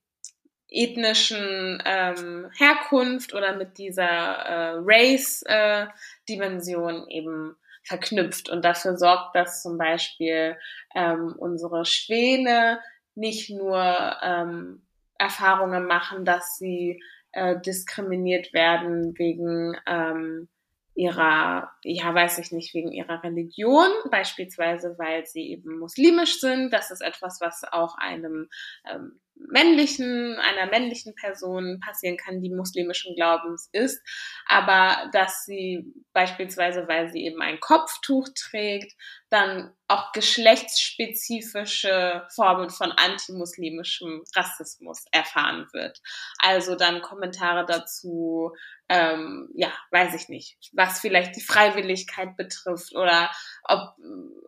[0.72, 9.62] ethnischen ähm, Herkunft oder mit dieser äh, Race-Dimension äh, eben verknüpft und dafür sorgt, dass
[9.62, 10.58] zum Beispiel
[10.96, 12.80] ähm, unsere Schwäne
[13.16, 14.84] nicht nur ähm,
[15.18, 20.48] Erfahrungen machen, dass sie äh, diskriminiert werden wegen ähm,
[20.94, 26.72] ihrer, ja, weiß ich nicht, wegen ihrer Religion, beispielsweise weil sie eben muslimisch sind.
[26.72, 28.50] Das ist etwas, was auch einem
[28.90, 34.02] ähm, männlichen, einer männlichen Person passieren kann, die muslimischen Glaubens ist,
[34.48, 38.94] aber dass sie beispielsweise, weil sie eben ein Kopftuch trägt,
[39.30, 46.00] dann auch geschlechtsspezifische Formen von antimuslimischem Rassismus erfahren wird.
[46.38, 48.54] Also dann Kommentare dazu,
[48.90, 53.32] ähm, ja, weiß ich nicht, was vielleicht die Freiwilligkeit betrifft oder
[53.64, 53.96] ob,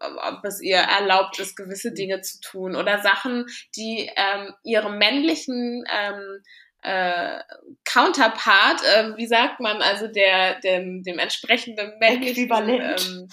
[0.02, 3.46] ob es ihr erlaubt ist, gewisse Dinge zu tun oder Sachen,
[3.78, 6.42] die ähm, ihrem männlichen ähm,
[6.84, 7.40] äh,
[7.86, 13.30] Counterpart, äh, wie sagt man, also der dem, dem entsprechenden männlichen Äquivalent, ähm,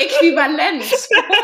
[0.00, 0.84] Äquivalent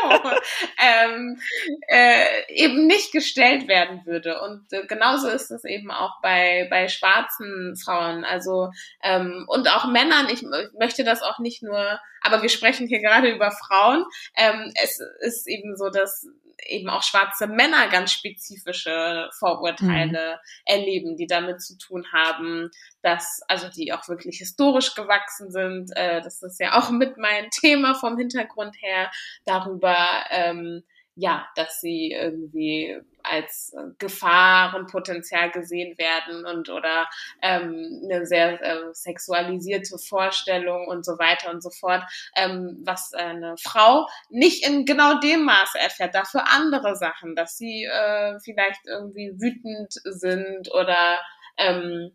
[0.03, 0.31] oh,
[0.83, 1.41] ähm,
[1.87, 4.41] äh, eben nicht gestellt werden würde.
[4.41, 8.69] Und äh, genauso ist es eben auch bei bei schwarzen Frauen, also
[9.01, 10.27] ähm, und auch Männern.
[10.29, 14.03] Ich, ich möchte das auch nicht nur, aber wir sprechen hier gerade über Frauen.
[14.35, 16.27] Ähm, es ist eben so, dass
[16.67, 20.39] eben auch schwarze Männer ganz spezifische Vorurteile mhm.
[20.65, 22.69] erleben, die damit zu tun haben,
[23.01, 25.91] dass, also die auch wirklich historisch gewachsen sind.
[25.95, 29.11] Äh, das ist ja auch mit meinem Thema vom Hintergrund her
[29.45, 29.97] darüber,
[30.29, 30.83] ähm,
[31.15, 37.07] ja, dass sie irgendwie als Gefahrenpotenzial gesehen werden und oder
[37.41, 42.03] ähm, eine sehr äh, sexualisierte Vorstellung und so weiter und so fort,
[42.35, 47.85] ähm, was eine Frau nicht in genau dem Maße erfährt, dafür andere Sachen, dass sie
[47.85, 51.19] äh, vielleicht irgendwie wütend sind oder
[51.57, 52.11] ähm,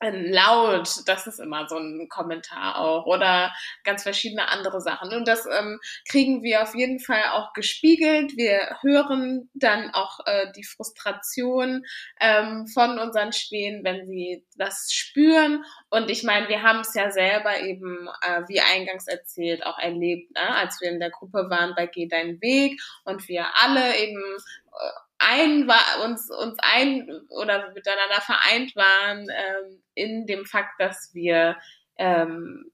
[0.00, 3.52] laut, das ist immer so ein Kommentar auch oder
[3.84, 5.12] ganz verschiedene andere Sachen.
[5.12, 8.36] Und das ähm, kriegen wir auf jeden Fall auch gespiegelt.
[8.36, 11.84] Wir hören dann auch äh, die Frustration
[12.20, 15.64] ähm, von unseren Schwänen, wenn sie das spüren.
[15.90, 20.32] Und ich meine, wir haben es ja selber eben, äh, wie eingangs erzählt, auch erlebt,
[20.32, 20.56] ne?
[20.56, 25.07] als wir in der Gruppe waren bei Geh deinen Weg und wir alle eben äh,
[25.18, 31.56] ein war uns uns ein oder miteinander vereint waren ähm, in dem Fakt, dass wir
[31.96, 32.70] ähm,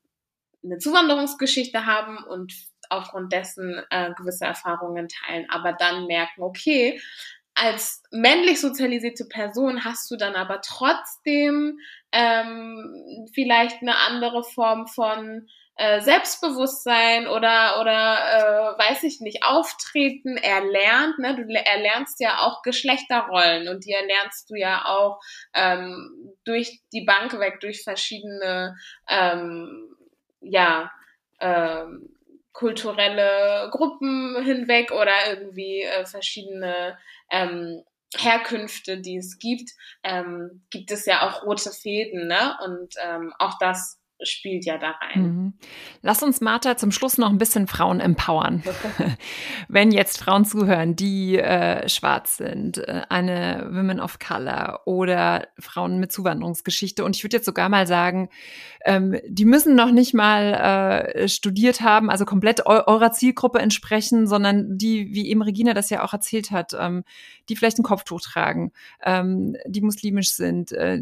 [0.62, 2.52] eine Zuwanderungsgeschichte haben und
[2.90, 7.00] aufgrund dessen äh, gewisse Erfahrungen teilen, aber dann merken, okay,
[7.54, 11.78] als männlich sozialisierte Person hast du dann aber trotzdem
[12.12, 20.36] ähm, vielleicht eine andere Form von äh, Selbstbewusstsein oder oder äh, weiß ich nicht Auftreten
[20.36, 21.18] erlernt.
[21.18, 21.34] Ne?
[21.34, 25.20] Du erlernst ja auch Geschlechterrollen und die erlernst du ja auch
[25.54, 28.76] ähm, durch die Bank weg, durch verschiedene
[29.08, 29.96] ähm,
[30.40, 30.92] ja
[31.40, 32.14] ähm,
[32.52, 36.96] kulturelle Gruppen hinweg oder irgendwie äh, verschiedene
[37.30, 37.82] ähm,
[38.16, 39.70] Herkünfte, die es gibt,
[40.04, 42.56] ähm, gibt es ja auch rote Fäden, ne?
[42.64, 43.98] Und ähm, auch das
[44.28, 45.22] spielt ja da rein.
[45.22, 45.52] Mhm.
[46.02, 48.62] Lass uns, Martha, zum Schluss noch ein bisschen Frauen empowern.
[49.68, 55.98] Wenn jetzt Frauen zuhören, die äh, schwarz sind, äh, eine Women of Color oder Frauen
[55.98, 57.04] mit Zuwanderungsgeschichte.
[57.04, 58.28] Und ich würde jetzt sogar mal sagen,
[58.84, 64.26] ähm, die müssen noch nicht mal äh, studiert haben, also komplett eu eurer Zielgruppe entsprechen,
[64.26, 67.04] sondern die, wie eben Regina das ja auch erzählt hat, ähm,
[67.48, 68.72] die vielleicht ein Kopftuch tragen,
[69.02, 71.00] ähm, die muslimisch sind, äh,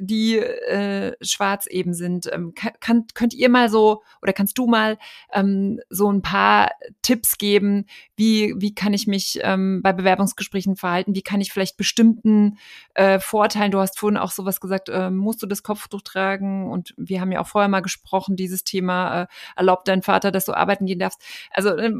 [0.00, 4.98] die äh, schwarz eben sind ähm, kann, könnt ihr mal so oder kannst du mal
[5.32, 6.70] ähm, so ein paar
[7.02, 7.86] Tipps geben,
[8.16, 12.58] wie, wie kann ich mich ähm, bei Bewerbungsgesprächen verhalten, wie kann ich vielleicht bestimmten
[12.94, 16.94] äh, Vorteilen, du hast vorhin auch sowas gesagt, äh, musst du das Kopftuch tragen und
[16.96, 19.26] wir haben ja auch vorher mal gesprochen, dieses Thema, äh,
[19.56, 21.22] erlaubt dein Vater, dass du arbeiten gehen darfst.
[21.50, 21.92] Also äh,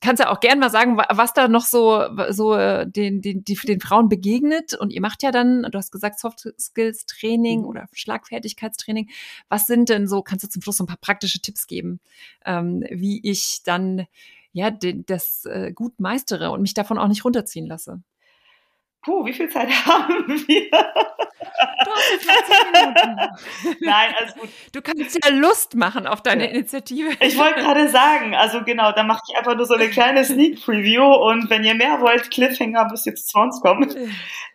[0.00, 3.54] kannst ja auch gern mal sagen, was da noch so, so äh, den, den, die,
[3.54, 7.66] den Frauen begegnet und ihr macht ja dann, du hast gesagt, Soft Skills Training mhm.
[7.66, 9.08] oder Schlagfertigkeitstraining.
[9.48, 12.00] Was sind denn so, kannst du zum Schluss so ein paar praktische Tipps geben,
[12.44, 14.06] ähm, wie ich dann
[14.52, 18.02] ja das äh, gut meistere und mich davon auch nicht runterziehen lasse?
[19.06, 20.68] Puh, wie viel Zeit haben wir?
[20.68, 23.76] Du hast Minuten.
[23.80, 24.48] Nein, alles gut.
[24.72, 26.50] Du kannst ja Lust machen auf deine ja.
[26.50, 27.10] Initiative.
[27.20, 30.60] Ich wollte gerade sagen, also genau, da mache ich einfach nur so eine kleine Sneak
[30.60, 33.96] Preview und wenn ihr mehr wollt, Cliffhanger, bis jetzt zu uns kommt.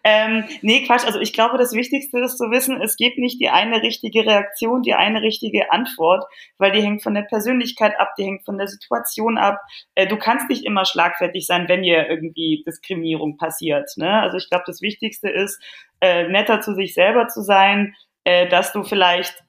[0.04, 3.50] Ähm, nee, Quatsch, also ich glaube, das Wichtigste ist zu wissen, es gibt nicht die
[3.50, 6.26] eine richtige Reaktion, die eine richtige Antwort,
[6.58, 9.62] weil die hängt von der Persönlichkeit ab, die hängt von der Situation ab.
[9.96, 13.92] Äh, du kannst nicht immer schlagfertig sein, wenn dir irgendwie Diskriminierung passiert.
[13.96, 14.12] Ne?
[14.22, 15.62] Also ich glaube, das Wichtigste ist,
[16.02, 19.44] äh, netter zu sich selber zu sein, äh, dass du vielleicht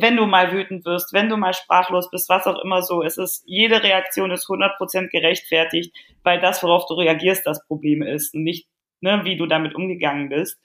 [0.00, 3.18] wenn du mal wütend wirst, wenn du mal sprachlos bist, was auch immer so, es
[3.18, 8.42] ist, jede Reaktion ist 100% gerechtfertigt, weil das, worauf du reagierst, das Problem ist und
[8.42, 8.68] nicht,
[9.00, 10.60] ne, wie du damit umgegangen bist.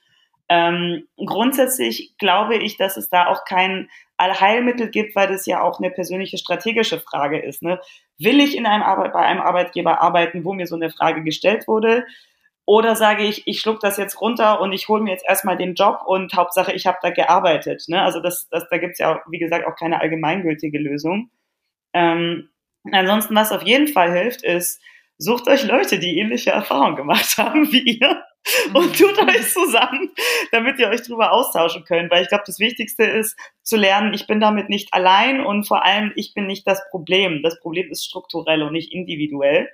[0.49, 5.79] Ähm, grundsätzlich glaube ich, dass es da auch kein Allheilmittel gibt, weil das ja auch
[5.79, 7.63] eine persönliche strategische Frage ist.
[7.63, 7.79] Ne?
[8.19, 11.67] Will ich in einem Arbeit, bei einem Arbeitgeber arbeiten, wo mir so eine Frage gestellt
[11.67, 12.05] wurde?
[12.65, 15.75] Oder sage ich, ich schluck das jetzt runter und ich hole mir jetzt erstmal den
[15.75, 17.83] Job und Hauptsache, ich habe da gearbeitet.
[17.87, 18.01] Ne?
[18.01, 21.29] Also das, das, da gibt's ja, auch, wie gesagt, auch keine allgemeingültige Lösung.
[21.93, 22.49] Ähm,
[22.91, 24.81] ansonsten, was auf jeden Fall hilft, ist,
[25.17, 28.23] sucht euch Leute, die ähnliche Erfahrungen gemacht haben wie ihr
[28.73, 28.93] und mhm.
[28.93, 30.11] tut euch zusammen,
[30.51, 32.11] damit ihr euch darüber austauschen könnt.
[32.11, 35.83] Weil ich glaube, das Wichtigste ist zu lernen, ich bin damit nicht allein und vor
[35.83, 37.41] allem, ich bin nicht das Problem.
[37.43, 39.69] Das Problem ist strukturell und nicht individuell.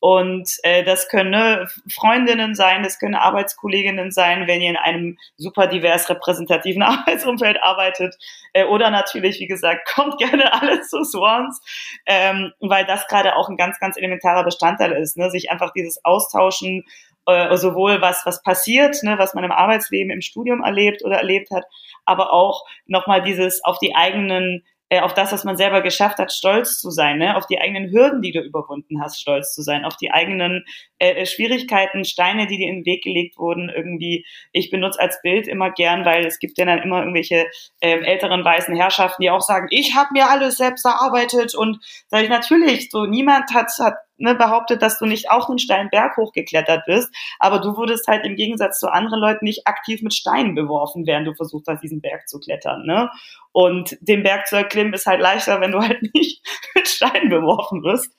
[0.00, 5.18] Und äh, das können ne, Freundinnen sein, das können Arbeitskolleginnen sein, wenn ihr in einem
[5.36, 8.16] super divers repräsentativen Arbeitsumfeld arbeitet.
[8.54, 11.60] Äh, oder natürlich, wie gesagt, kommt gerne alle zu Swans,
[12.06, 15.30] ähm, weil das gerade auch ein ganz, ganz elementarer Bestandteil ist, ne?
[15.30, 16.84] sich einfach dieses Austauschen,
[17.26, 21.50] äh, sowohl was, was passiert, ne, was man im Arbeitsleben, im Studium erlebt oder erlebt
[21.50, 21.64] hat,
[22.06, 26.32] aber auch nochmal dieses auf die eigenen äh, auf das, was man selber geschafft hat,
[26.32, 27.36] stolz zu sein, ne?
[27.36, 30.64] auf die eigenen Hürden, die du überwunden hast, stolz zu sein, auf die eigenen
[30.98, 34.26] äh, äh, Schwierigkeiten, Steine, die dir in den Weg gelegt wurden, irgendwie.
[34.52, 37.46] Ich benutze als Bild immer gern, weil es gibt ja dann immer irgendwelche
[37.80, 41.78] äh, älteren weißen Herrschaften, die auch sagen, ich habe mir alles selbst erarbeitet und
[42.08, 45.90] sage ich natürlich, so niemand hat, hat ne, behauptet, dass du nicht auch einen steilen
[45.90, 50.14] Berg hochgeklettert bist, aber du wurdest halt im Gegensatz zu anderen Leuten nicht aktiv mit
[50.14, 52.84] Steinen beworfen, während du versucht hast, diesen Berg zu klettern.
[52.84, 53.10] Ne?
[53.52, 57.82] Und den Berg zu erklimmen ist halt leichter, wenn du halt nicht mit Steinen beworfen
[57.82, 58.12] wirst.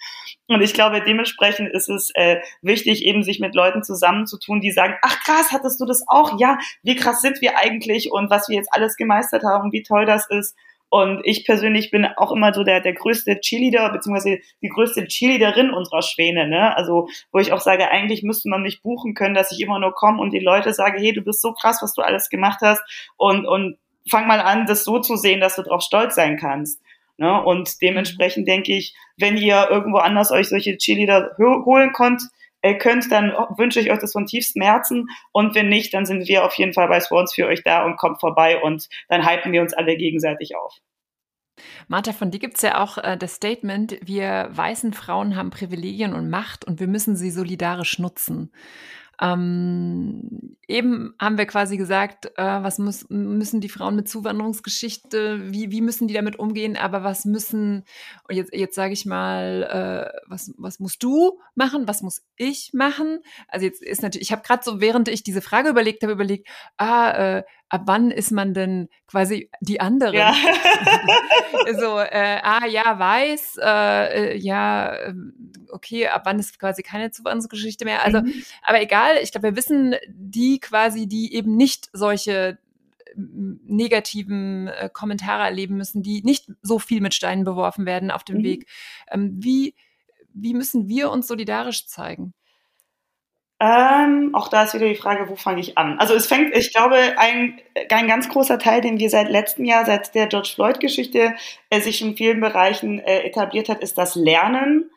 [0.47, 4.95] Und ich glaube, dementsprechend ist es äh, wichtig, eben sich mit Leuten zusammenzutun, die sagen,
[5.01, 6.39] ach krass, hattest du das auch?
[6.39, 10.05] Ja, wie krass sind wir eigentlich und was wir jetzt alles gemeistert haben, wie toll
[10.05, 10.55] das ist.
[10.91, 15.69] Und ich persönlich bin auch immer so der, der größte Cheerleader, beziehungsweise die größte Cheerleaderin
[15.69, 16.75] unserer Schwäne, ne?
[16.75, 19.93] Also, wo ich auch sage, eigentlich müsste man mich buchen können, dass ich immer nur
[19.93, 22.81] komme und die Leute sage, hey, du bist so krass, was du alles gemacht hast
[23.15, 23.77] und, und
[24.09, 26.81] fang mal an, das so zu sehen, dass du drauf stolz sein kannst.
[27.15, 27.41] Ne?
[27.41, 32.21] Und dementsprechend denke ich, wenn ihr irgendwo anders euch solche Cheerleader holen könnt,
[32.61, 35.07] äh, könnt, dann wünsche ich euch das von tiefstem Herzen.
[35.31, 37.97] Und wenn nicht, dann sind wir auf jeden Fall bei Swans für euch da und
[37.97, 40.77] kommt vorbei und dann hypen wir uns alle gegenseitig auf.
[41.87, 46.13] Martha, von dir gibt es ja auch äh, das Statement, wir weißen Frauen haben Privilegien
[46.13, 48.51] und Macht und wir müssen sie solidarisch nutzen.
[49.21, 55.69] Ähm, eben haben wir quasi gesagt, äh, was muss, müssen die Frauen mit Zuwanderungsgeschichte, wie,
[55.71, 57.83] wie müssen die damit umgehen, aber was müssen,
[58.27, 62.71] und jetzt, jetzt sage ich mal, äh, was, was musst du machen, was muss ich
[62.73, 63.19] machen?
[63.47, 66.47] Also jetzt ist natürlich, ich habe gerade so, während ich diese Frage überlegt habe, überlegt,
[66.77, 70.13] ah, äh, ab wann ist man denn quasi die andere?
[70.15, 70.33] Ja.
[71.79, 75.33] so, äh, ah ja, weiß, äh, äh, ja, ähm,
[75.71, 78.03] okay, ab wann ist quasi keine Zuwanderungsgeschichte mehr?
[78.03, 78.43] Also, mhm.
[78.61, 82.59] aber egal, ich glaube, wir wissen, die quasi, die eben nicht solche
[83.15, 88.39] negativen äh, Kommentare erleben müssen, die nicht so viel mit Steinen beworfen werden auf dem
[88.39, 88.43] mhm.
[88.43, 88.67] Weg.
[89.09, 89.75] Ähm, wie,
[90.33, 92.33] wie müssen wir uns solidarisch zeigen?
[93.63, 95.99] Ähm, auch da ist wieder die Frage, wo fange ich an?
[95.99, 99.85] Also es fängt, ich glaube, ein, ein ganz großer Teil, den wir seit letztem Jahr,
[99.85, 101.35] seit der George Floyd-Geschichte
[101.69, 104.89] äh, sich in vielen Bereichen äh, etabliert hat, ist das Lernen.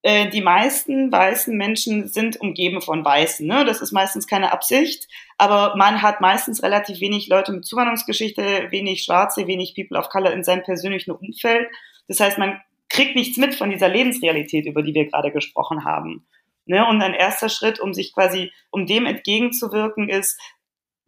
[0.00, 3.46] Äh, die meisten weißen Menschen sind umgeben von Weißen.
[3.46, 3.66] Ne?
[3.66, 5.06] Das ist meistens keine Absicht,
[5.36, 10.32] aber man hat meistens relativ wenig Leute mit Zuwanderungsgeschichte, wenig Schwarze, wenig People of Color
[10.32, 11.68] in seinem persönlichen Umfeld.
[12.06, 16.26] Das heißt, man kriegt nichts mit von dieser Lebensrealität, über die wir gerade gesprochen haben.
[16.68, 16.86] Ne?
[16.86, 20.38] Und ein erster Schritt, um sich quasi, um dem entgegenzuwirken, ist,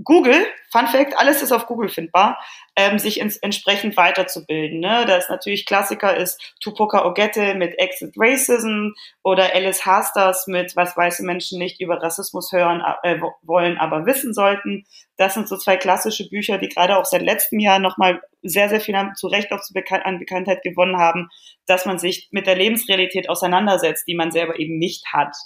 [0.02, 2.38] Google, Fun Fact, alles ist auf Google findbar,
[2.80, 4.80] ähm, sich ins, entsprechend weiterzubilden.
[4.80, 5.04] Ne?
[5.06, 10.96] Da ist natürlich Klassiker ist Tupoka Ogette mit Exit Racism oder Alice Hasters mit Was
[10.96, 14.84] weiße Menschen nicht über Rassismus hören äh, wollen, aber wissen sollten.
[15.18, 18.80] Das sind so zwei klassische Bücher, die gerade auch seit letztem Jahr nochmal sehr, sehr
[18.80, 21.28] viel zu Recht auch zu Bekan an Bekanntheit gewonnen haben,
[21.66, 25.36] dass man sich mit der Lebensrealität auseinandersetzt, die man selber eben nicht hat.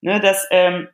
[0.00, 0.88] Ne, dass ähm,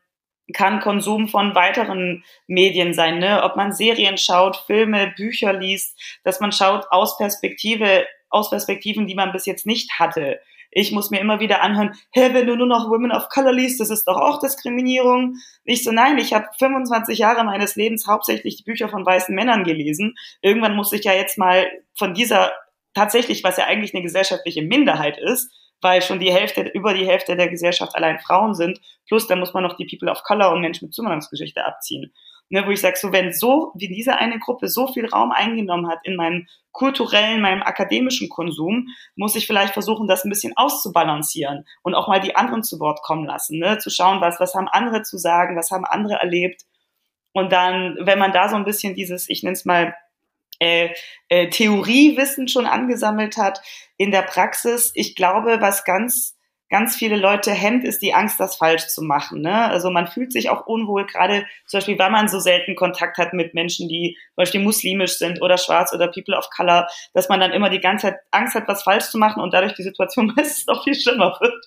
[0.53, 3.43] kann Konsum von weiteren Medien sein, ne?
[3.43, 9.15] ob man Serien schaut, Filme, Bücher liest, dass man schaut aus Perspektive, aus Perspektiven, die
[9.15, 10.41] man bis jetzt nicht hatte.
[10.77, 13.81] Ich muss mir immer wieder anhören, hä, wenn du nur noch Women of Color liest,
[13.81, 15.37] das ist doch auch Diskriminierung.
[15.65, 19.63] Ich so, nein, ich habe 25 Jahre meines Lebens hauptsächlich die Bücher von weißen Männern
[19.63, 20.17] gelesen.
[20.43, 22.53] Irgendwann muss ich ja jetzt mal von dieser
[22.93, 27.37] tatsächlich, was ja eigentlich eine gesellschaftliche Minderheit ist, weil schon die Hälfte, über die Hälfte
[27.37, 28.81] der Gesellschaft allein Frauen sind.
[29.07, 32.13] Plus, dann muss man noch die People of Color und Menschen mit Zuwanderungsgeschichte abziehen.
[32.51, 35.89] Ne, wo ich sage, so wenn so, wie diese eine Gruppe so viel Raum eingenommen
[35.89, 41.65] hat in meinem kulturellen, meinem akademischen Konsum, muss ich vielleicht versuchen, das ein bisschen auszubalancieren
[41.83, 43.79] und auch mal die anderen zu Wort kommen lassen, ne?
[43.79, 46.63] zu schauen, was, was haben andere zu sagen, was haben andere erlebt
[47.33, 49.95] Und dann, wenn man da so ein bisschen dieses, ich nenne es mal,
[50.61, 50.91] äh,
[51.29, 53.61] äh, Theoriewissen schon angesammelt hat
[53.97, 56.35] in der Praxis, ich glaube, was ganz
[56.75, 59.43] ganz viele Leute hemmt, ist die Angst, das falsch zu machen.
[59.43, 59.71] Ne?
[59.71, 63.33] Also man fühlt sich auch unwohl, gerade zum Beispiel, weil man so selten Kontakt hat
[63.33, 67.39] mit Menschen, die zum Beispiel muslimisch sind oder schwarz oder People of Color, dass man
[67.39, 70.33] dann immer die ganze Zeit Angst hat, was falsch zu machen und dadurch die Situation
[70.37, 71.65] meistens noch viel schlimmer wird.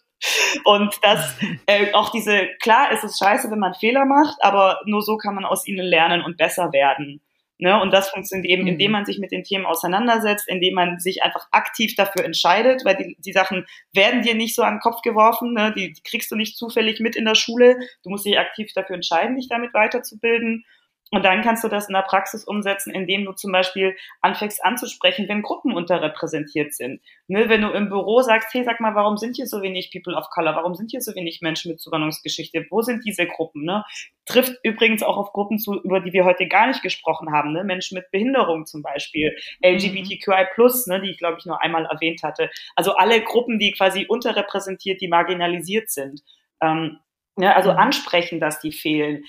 [0.65, 1.35] Und das
[1.67, 5.35] äh, auch diese, klar ist es scheiße, wenn man Fehler macht, aber nur so kann
[5.35, 7.21] man aus ihnen lernen und besser werden.
[7.59, 7.79] Ne?
[7.81, 8.93] Und das funktioniert eben, indem mhm.
[8.93, 13.17] man sich mit den Themen auseinandersetzt, indem man sich einfach aktiv dafür entscheidet, weil die,
[13.19, 15.73] die Sachen werden dir nicht so an den Kopf geworfen, ne?
[15.75, 17.77] die, die kriegst du nicht zufällig mit in der Schule.
[18.03, 20.65] Du musst dich aktiv dafür entscheiden, dich damit weiterzubilden.
[21.11, 25.27] Und dann kannst du das in der Praxis umsetzen, indem du zum Beispiel anfängst anzusprechen,
[25.29, 27.01] wenn Gruppen unterrepräsentiert sind.
[27.27, 30.15] Ne, wenn du im Büro sagst, hey, sag mal, warum sind hier so wenig People
[30.15, 30.55] of Color?
[30.55, 32.65] Warum sind hier so wenig Menschen mit Zuwanderungsgeschichte?
[32.69, 33.63] Wo sind diese Gruppen?
[33.63, 33.85] Ne?
[34.25, 37.53] Trifft übrigens auch auf Gruppen zu, über die wir heute gar nicht gesprochen haben.
[37.53, 37.63] Ne?
[37.63, 40.45] Menschen mit Behinderung zum Beispiel, LGBTQI+,
[40.87, 42.49] ne, die ich glaube ich nur einmal erwähnt hatte.
[42.75, 46.21] Also alle Gruppen, die quasi unterrepräsentiert, die marginalisiert sind.
[46.61, 46.99] Ähm,
[47.37, 47.77] ja, also mhm.
[47.77, 49.23] ansprechen, dass die fehlen.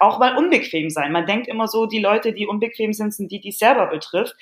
[0.00, 1.12] Auch mal unbequem sein.
[1.12, 4.34] Man denkt immer so, die Leute, die unbequem sind, sind die, die es selber betrifft.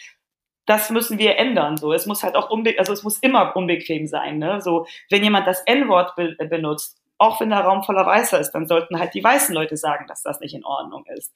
[0.66, 1.76] Das müssen wir ändern.
[1.76, 4.38] So, es muss halt auch unbe also es muss immer unbequem sein.
[4.38, 4.60] Ne?
[4.60, 8.66] So, wenn jemand das N-Wort be benutzt, auch wenn der Raum voller Weißer ist, dann
[8.66, 11.34] sollten halt die weißen Leute sagen, dass das nicht in Ordnung ist.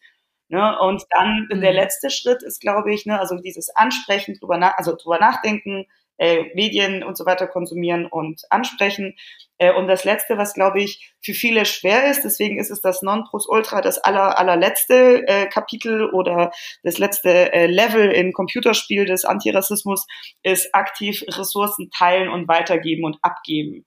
[0.48, 0.78] Ne?
[0.80, 1.76] Und dann der mhm.
[1.76, 5.86] letzte Schritt ist, glaube ich, ne, also dieses Ansprechen, drüber, nach, also drüber nachdenken,
[6.18, 9.14] äh, Medien und so weiter konsumieren und ansprechen.
[9.58, 13.02] Äh, und das Letzte, was, glaube ich, für viele schwer ist, deswegen ist es das
[13.02, 16.52] Non-Plus-Ultra, das aller, allerletzte äh, Kapitel oder
[16.82, 20.06] das letzte äh, Level im Computerspiel des Antirassismus,
[20.42, 23.84] ist aktiv Ressourcen teilen und weitergeben und abgeben.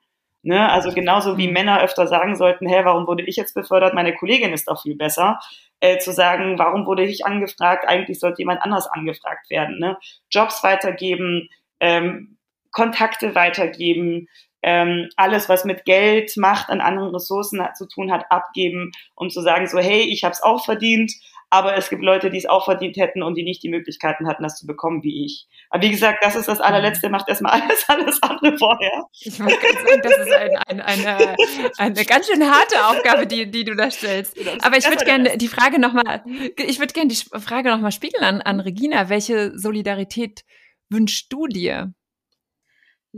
[0.47, 0.71] Ne?
[0.71, 1.53] Also genauso wie mhm.
[1.53, 3.93] Männer öfter sagen sollten, hey, warum wurde ich jetzt befördert?
[3.93, 5.39] Meine Kollegin ist doch viel besser.
[5.79, 7.83] Äh, zu sagen, warum wurde ich angefragt?
[7.85, 9.77] Eigentlich sollte jemand anders angefragt werden.
[9.79, 9.97] Ne?
[10.31, 11.49] Jobs weitergeben,
[11.79, 12.37] ähm,
[12.71, 14.27] Kontakte weitergeben,
[14.63, 19.29] ähm, alles, was mit Geld, Macht an anderen Ressourcen hat, zu tun hat, abgeben, um
[19.29, 21.13] zu sagen, so, hey, ich habe es auch verdient,
[21.49, 24.43] aber es gibt Leute, die es auch verdient hätten und die nicht die Möglichkeiten hatten,
[24.43, 25.47] das zu bekommen wie ich.
[25.69, 29.05] Aber wie gesagt, das ist das allerletzte, macht erstmal alles, alles andere vorher.
[29.21, 31.35] Ich muss ganz sagen, das ist ein, ein, eine,
[31.77, 34.37] eine ganz schön harte Aufgabe, die, die du da stellst.
[34.63, 36.23] Aber ich würde gerne die Frage nochmal,
[36.57, 39.07] ich würde gerne die Frage nochmal spiegeln an, an Regina.
[39.07, 40.43] Welche Solidarität
[40.89, 41.93] wünschst du dir?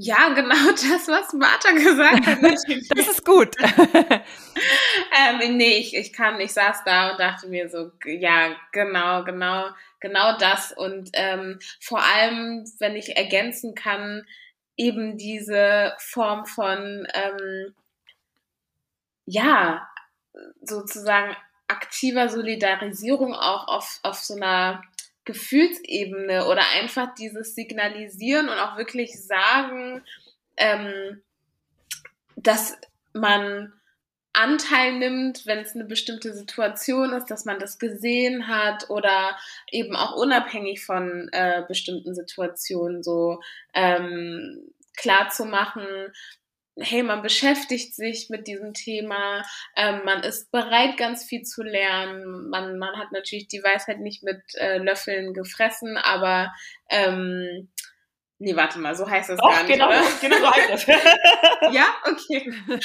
[0.02, 2.42] Ja, genau das, was Martha gesagt hat.
[2.96, 3.56] das ist gut.
[3.62, 9.70] ähm, nee, ich, ich kann, ich saß da und dachte mir so, ja, genau, genau,
[10.00, 10.72] genau das.
[10.72, 14.26] Und ähm, vor allem, wenn ich ergänzen kann,
[14.78, 17.76] eben diese Form von, ähm,
[19.26, 19.86] ja,
[20.62, 21.36] sozusagen
[21.68, 24.82] aktiver Solidarisierung auch auf, auf so einer
[25.30, 30.02] Gefühlsebene oder einfach dieses Signalisieren und auch wirklich sagen,
[30.58, 31.22] ähm,
[32.36, 32.76] dass
[33.14, 33.72] man
[34.34, 39.38] Anteil nimmt, wenn es eine bestimmte Situation ist, dass man das gesehen hat oder
[39.72, 43.40] eben auch unabhängig von äh, bestimmten Situationen so
[43.76, 45.86] ähm, klar zu machen,
[46.82, 49.44] hey, man beschäftigt sich mit diesem Thema,
[49.76, 52.50] ähm, man ist bereit, ganz viel zu lernen.
[52.50, 56.52] Man, man hat natürlich die Weisheit nicht mit äh, Löffeln gefressen, aber
[56.90, 57.70] ähm,
[58.40, 60.04] nee, warte mal, so heißt das Doch, gar nicht, genau, oder?
[60.22, 60.86] genau so heißt das.
[61.72, 62.54] ja, okay.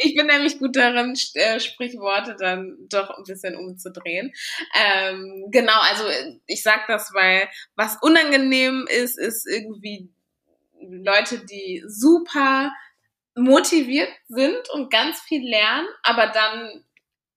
[0.00, 4.32] ich bin nämlich gut darin, äh, Sprichworte dann doch ein bisschen umzudrehen.
[4.74, 6.04] Ähm, genau, also
[6.46, 10.10] ich sag das, weil was unangenehm ist, ist irgendwie
[10.90, 12.72] Leute, die super
[13.34, 16.84] motiviert sind und ganz viel lernen, aber dann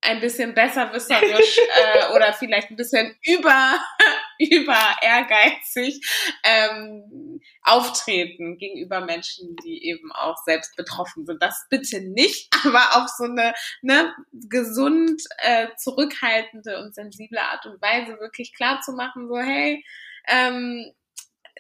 [0.01, 3.75] ein bisschen besserwisserisch äh, oder vielleicht ein bisschen über,
[4.39, 5.99] über ehrgeizig
[6.43, 11.41] ähm, auftreten gegenüber Menschen, die eben auch selbst betroffen sind.
[11.43, 17.81] Das bitte nicht, aber auf so eine ne, gesund, äh, zurückhaltende und sensible Art und
[17.81, 19.83] Weise wirklich klar zu machen, so hey,
[20.27, 20.93] ähm,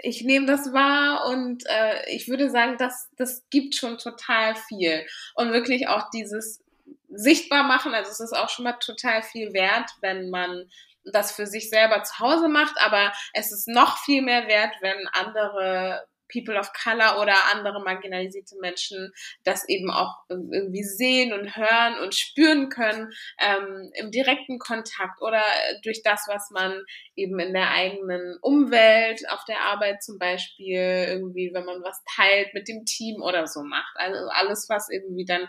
[0.01, 5.05] ich nehme das wahr und äh, ich würde sagen, das, das gibt schon total viel.
[5.35, 6.63] Und wirklich auch dieses
[7.09, 10.69] sichtbar machen, also es ist auch schon mal total viel wert, wenn man
[11.05, 15.07] das für sich selber zu Hause macht, aber es ist noch viel mehr wert, wenn
[15.13, 19.11] andere People of Color oder andere marginalisierte Menschen
[19.43, 25.43] das eben auch irgendwie sehen und hören und spüren können ähm, im direkten Kontakt oder
[25.83, 26.83] durch das, was man
[27.15, 32.53] eben in der eigenen Umwelt, auf der Arbeit zum Beispiel, irgendwie, wenn man was teilt
[32.53, 33.95] mit dem Team oder so macht.
[33.95, 35.47] Also alles, was irgendwie dann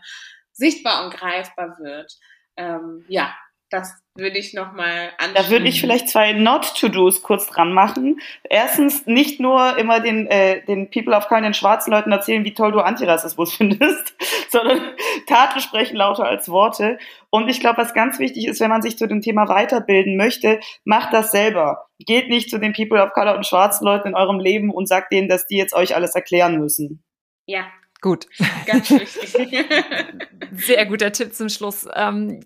[0.53, 2.13] sichtbar und greifbar wird.
[2.57, 3.35] Ähm, ja,
[3.71, 5.35] das würde ich nochmal anschauen.
[5.35, 8.21] Da würde ich vielleicht zwei Not-to-Dos kurz dran machen.
[8.43, 12.53] Erstens, nicht nur immer den, äh, den People of Color, den schwarzen Leuten erzählen, wie
[12.53, 14.15] toll du Antirassismus findest,
[14.51, 14.81] sondern
[15.27, 16.99] Taten sprechen lauter als Worte.
[17.31, 20.61] Und ich glaube, was ganz wichtig ist, wenn man sich zu dem Thema weiterbilden möchte,
[20.85, 21.87] macht das selber.
[22.01, 25.13] Geht nicht zu den People of Color und schwarzen Leuten in eurem Leben und sagt
[25.13, 27.05] denen, dass die jetzt euch alles erklären müssen.
[27.47, 27.67] Ja,
[28.01, 28.27] Gut.
[28.67, 29.65] ganz wichtig.
[30.53, 31.87] Sehr guter Tipp zum Schluss.
[31.95, 32.41] Ähm,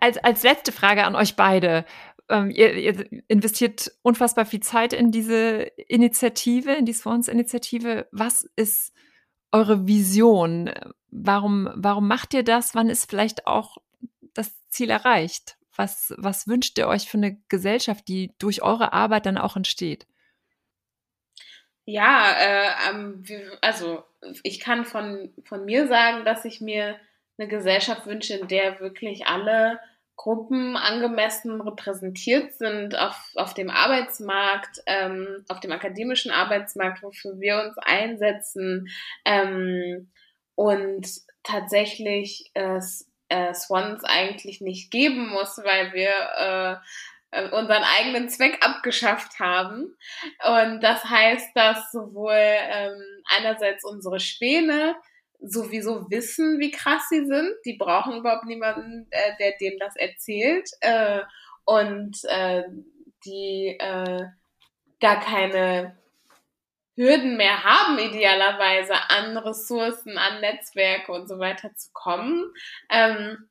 [0.00, 1.84] als, als letzte Frage an euch beide.
[2.28, 8.06] Ähm, ihr, ihr investiert unfassbar viel Zeit in diese Initiative, in die Swans-Initiative.
[8.12, 8.92] Was ist
[9.52, 10.70] eure Vision?
[11.10, 12.74] Warum, warum macht ihr das?
[12.74, 13.78] Wann ist vielleicht auch
[14.34, 15.56] das Ziel erreicht?
[15.74, 20.06] Was, was wünscht ihr euch für eine Gesellschaft, die durch eure Arbeit dann auch entsteht?
[21.84, 23.24] Ja, äh, ähm,
[23.62, 24.04] also
[24.42, 26.98] ich kann von, von mir sagen, dass ich mir
[27.38, 29.78] eine Gesellschaft wünsche, in der wirklich alle
[30.16, 37.62] Gruppen angemessen repräsentiert sind auf, auf dem Arbeitsmarkt, ähm, auf dem akademischen Arbeitsmarkt, wofür wir
[37.62, 38.88] uns einsetzen
[39.24, 40.10] ähm,
[40.56, 41.06] und
[41.44, 42.80] tatsächlich äh,
[43.28, 46.76] äh, Swans eigentlich nicht geben muss, weil wir äh,
[47.30, 49.96] äh, unseren eigenen Zweck abgeschafft haben.
[50.44, 53.00] Und das heißt, dass sowohl ähm,
[53.36, 54.96] einerseits unsere Späne
[55.40, 57.54] sowieso wissen, wie krass sie sind.
[57.64, 60.70] Die brauchen überhaupt niemanden, äh, der denen das erzählt.
[60.80, 61.20] Äh,
[61.64, 62.64] und äh,
[63.24, 64.26] die äh,
[65.00, 65.96] gar keine
[66.96, 72.52] Hürden mehr haben, idealerweise an Ressourcen, an Netzwerke und so weiter zu kommen.
[72.90, 73.48] Ähm,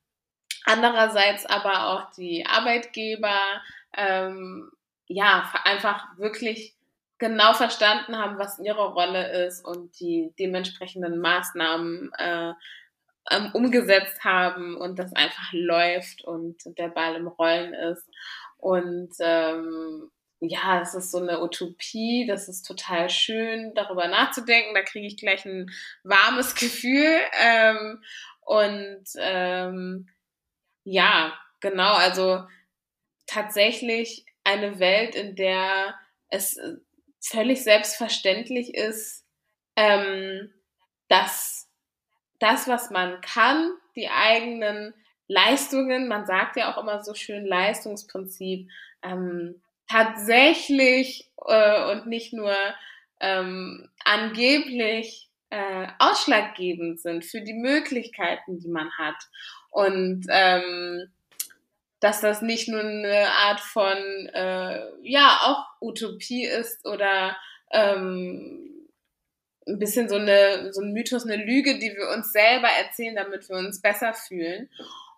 [0.68, 3.62] Andererseits aber auch die Arbeitgeber,
[3.96, 4.70] ähm,
[5.08, 6.76] ja, einfach wirklich
[7.20, 12.54] genau verstanden haben, was ihre Rolle ist und die dementsprechenden Maßnahmen äh,
[13.30, 18.08] ähm, umgesetzt haben und das einfach läuft und der Ball im Rollen ist.
[18.58, 24.76] Und ähm, ja, es ist so eine Utopie, das ist total schön, darüber nachzudenken.
[24.76, 25.72] Da kriege ich gleich ein
[26.04, 27.20] warmes Gefühl.
[27.42, 28.04] Ähm,
[28.42, 30.08] und ähm,
[30.84, 31.94] ja, genau.
[31.94, 32.44] Also
[33.26, 35.96] tatsächlich eine Welt, in der
[36.30, 36.60] es
[37.22, 39.26] völlig selbstverständlich ist,
[39.76, 40.54] ähm,
[41.08, 41.70] dass
[42.40, 44.94] das, was man kann, die eigenen
[45.28, 48.70] Leistungen, man sagt ja auch immer so schön Leistungsprinzip,
[49.04, 52.56] ähm, tatsächlich äh, und nicht nur
[53.20, 59.16] ähm, angeblich äh, ausschlaggebend sind für die Möglichkeiten, die man hat.
[59.70, 61.12] Und ähm,
[62.00, 63.98] dass das nicht nur eine Art von,
[64.34, 67.36] äh, ja, auch Utopie ist oder
[67.72, 68.88] ähm,
[69.68, 73.50] ein bisschen so, eine, so ein Mythos, eine Lüge, die wir uns selber erzählen, damit
[73.50, 74.70] wir uns besser fühlen.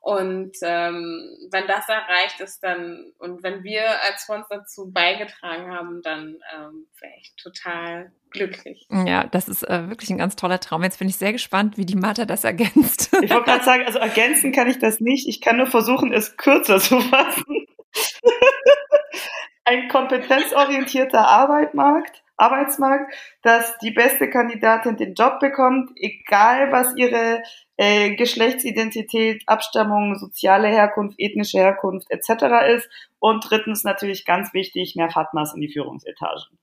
[0.01, 6.01] Und ähm, wenn das erreicht ist, dann und wenn wir als Fonds dazu beigetragen haben,
[6.01, 8.87] dann ähm, wäre ich total glücklich.
[8.89, 10.83] Ja, das ist äh, wirklich ein ganz toller Traum.
[10.83, 13.09] Jetzt bin ich sehr gespannt, wie die Martha das ergänzt.
[13.21, 15.27] Ich wollte gerade sagen, also ergänzen kann ich das nicht.
[15.27, 17.65] Ich kann nur versuchen, es kürzer zu fassen.
[19.65, 27.43] ein kompetenzorientierter Arbeitmarkt, Arbeitsmarkt, dass die beste Kandidatin den Job bekommt, egal was ihre
[27.77, 32.75] äh, Geschlechtsidentität, Abstammung, soziale Herkunft, ethnische Herkunft etc.
[32.75, 32.89] ist.
[33.19, 36.57] Und drittens natürlich ganz wichtig, mehr Fatmas in die Führungsetagen.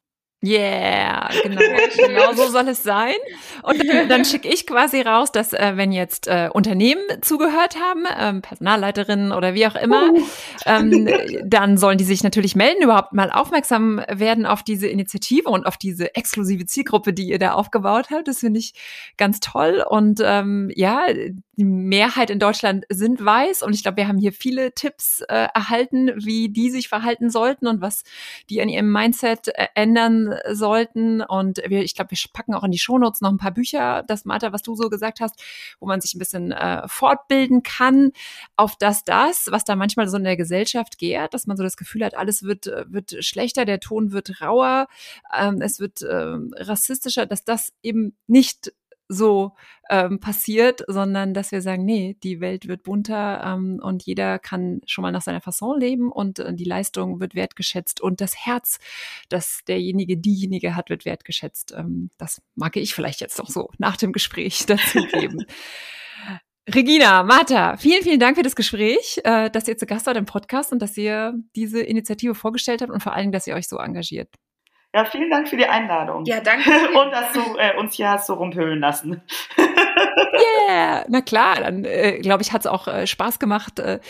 [0.46, 1.60] Yeah, genau.
[1.96, 3.14] genau so soll es sein.
[3.62, 8.04] Und dann, dann schicke ich quasi raus, dass äh, wenn jetzt äh, Unternehmen zugehört haben,
[8.18, 10.12] ähm, Personalleiterinnen oder wie auch immer,
[10.66, 11.08] ähm,
[11.44, 15.76] dann sollen die sich natürlich melden, überhaupt mal aufmerksam werden auf diese Initiative und auf
[15.76, 18.28] diese exklusive Zielgruppe, die ihr da aufgebaut habt.
[18.28, 18.74] Das finde ich
[19.16, 19.84] ganz toll.
[19.88, 21.06] Und ähm, ja,
[21.56, 25.48] die Mehrheit in Deutschland sind weiß und ich glaube, wir haben hier viele Tipps äh,
[25.54, 28.04] erhalten, wie die sich verhalten sollten und was
[28.50, 31.22] die an ihrem Mindset äh, ändern sollten.
[31.22, 34.24] Und wir, ich glaube, wir packen auch in die Shownotes noch ein paar Bücher, das
[34.26, 35.42] Martha, was du so gesagt hast,
[35.80, 38.12] wo man sich ein bisschen äh, fortbilden kann,
[38.56, 41.76] auf das das, was da manchmal so in der Gesellschaft gärt, dass man so das
[41.76, 44.88] Gefühl hat, alles wird, wird schlechter, der Ton wird rauer,
[45.34, 48.72] ähm, es wird äh, rassistischer, dass das eben nicht
[49.08, 49.52] so
[49.88, 54.80] ähm, passiert, sondern dass wir sagen, nee, die Welt wird bunter ähm, und jeder kann
[54.86, 58.78] schon mal nach seiner Fasson leben und äh, die Leistung wird wertgeschätzt und das Herz,
[59.28, 61.72] das derjenige, diejenige hat, wird wertgeschätzt.
[61.76, 65.46] Ähm, das mag ich vielleicht jetzt noch so nach dem Gespräch dazu geben.
[66.68, 70.26] Regina, Martha, vielen, vielen Dank für das Gespräch, äh, dass ihr zu Gast wart im
[70.26, 73.76] Podcast und dass ihr diese Initiative vorgestellt habt und vor allem, dass ihr euch so
[73.76, 74.34] engagiert.
[74.96, 76.24] Ja, vielen Dank für die Einladung.
[76.24, 76.70] Ja, danke.
[76.98, 79.20] Und dass du äh, uns hier hast so rumhüllen lassen.
[80.16, 84.00] Yeah, na klar, dann äh, glaube ich, hat es auch äh, Spaß gemacht äh,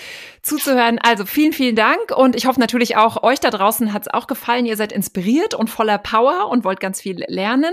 [0.41, 1.01] zuzuhören.
[1.03, 4.29] Also vielen, vielen Dank und ich hoffe natürlich auch, euch da draußen hat es auch
[4.29, 4.67] gefallen.
[4.67, 7.73] Ihr seid inspiriert und voller Power und wollt ganz viel lernen.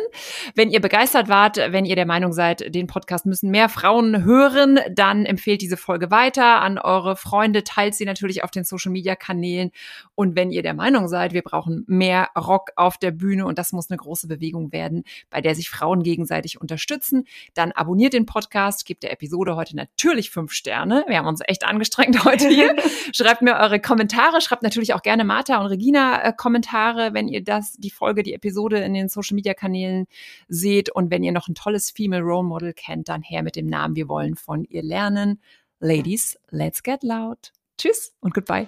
[0.56, 4.80] Wenn ihr begeistert wart, wenn ihr der Meinung seid, den Podcast müssen mehr Frauen hören,
[4.92, 9.72] dann empfehlt diese Folge weiter an eure Freunde, teilt sie natürlich auf den Social-Media-Kanälen
[10.16, 13.74] und wenn ihr der Meinung seid, wir brauchen mehr Rock auf der Bühne und das
[13.74, 18.86] muss eine große Bewegung werden, bei der sich Frauen gegenseitig unterstützen, dann abonniert den Podcast,
[18.86, 21.06] gebt der Episode heute natürlich fünf Sterne.
[21.08, 22.76] Wir haben uns echt angestrengt heute hier.
[23.14, 27.44] schreibt mir eure Kommentare, schreibt natürlich auch gerne Martha und Regina äh, Kommentare, wenn ihr
[27.44, 30.06] das, die Folge, die Episode in den Social Media Kanälen
[30.48, 33.68] seht und wenn ihr noch ein tolles Female Role Model kennt, dann her mit dem
[33.68, 33.96] Namen.
[33.96, 35.42] Wir wollen von ihr lernen.
[35.80, 37.52] Ladies, let's get loud.
[37.78, 38.68] Tschüss und goodbye.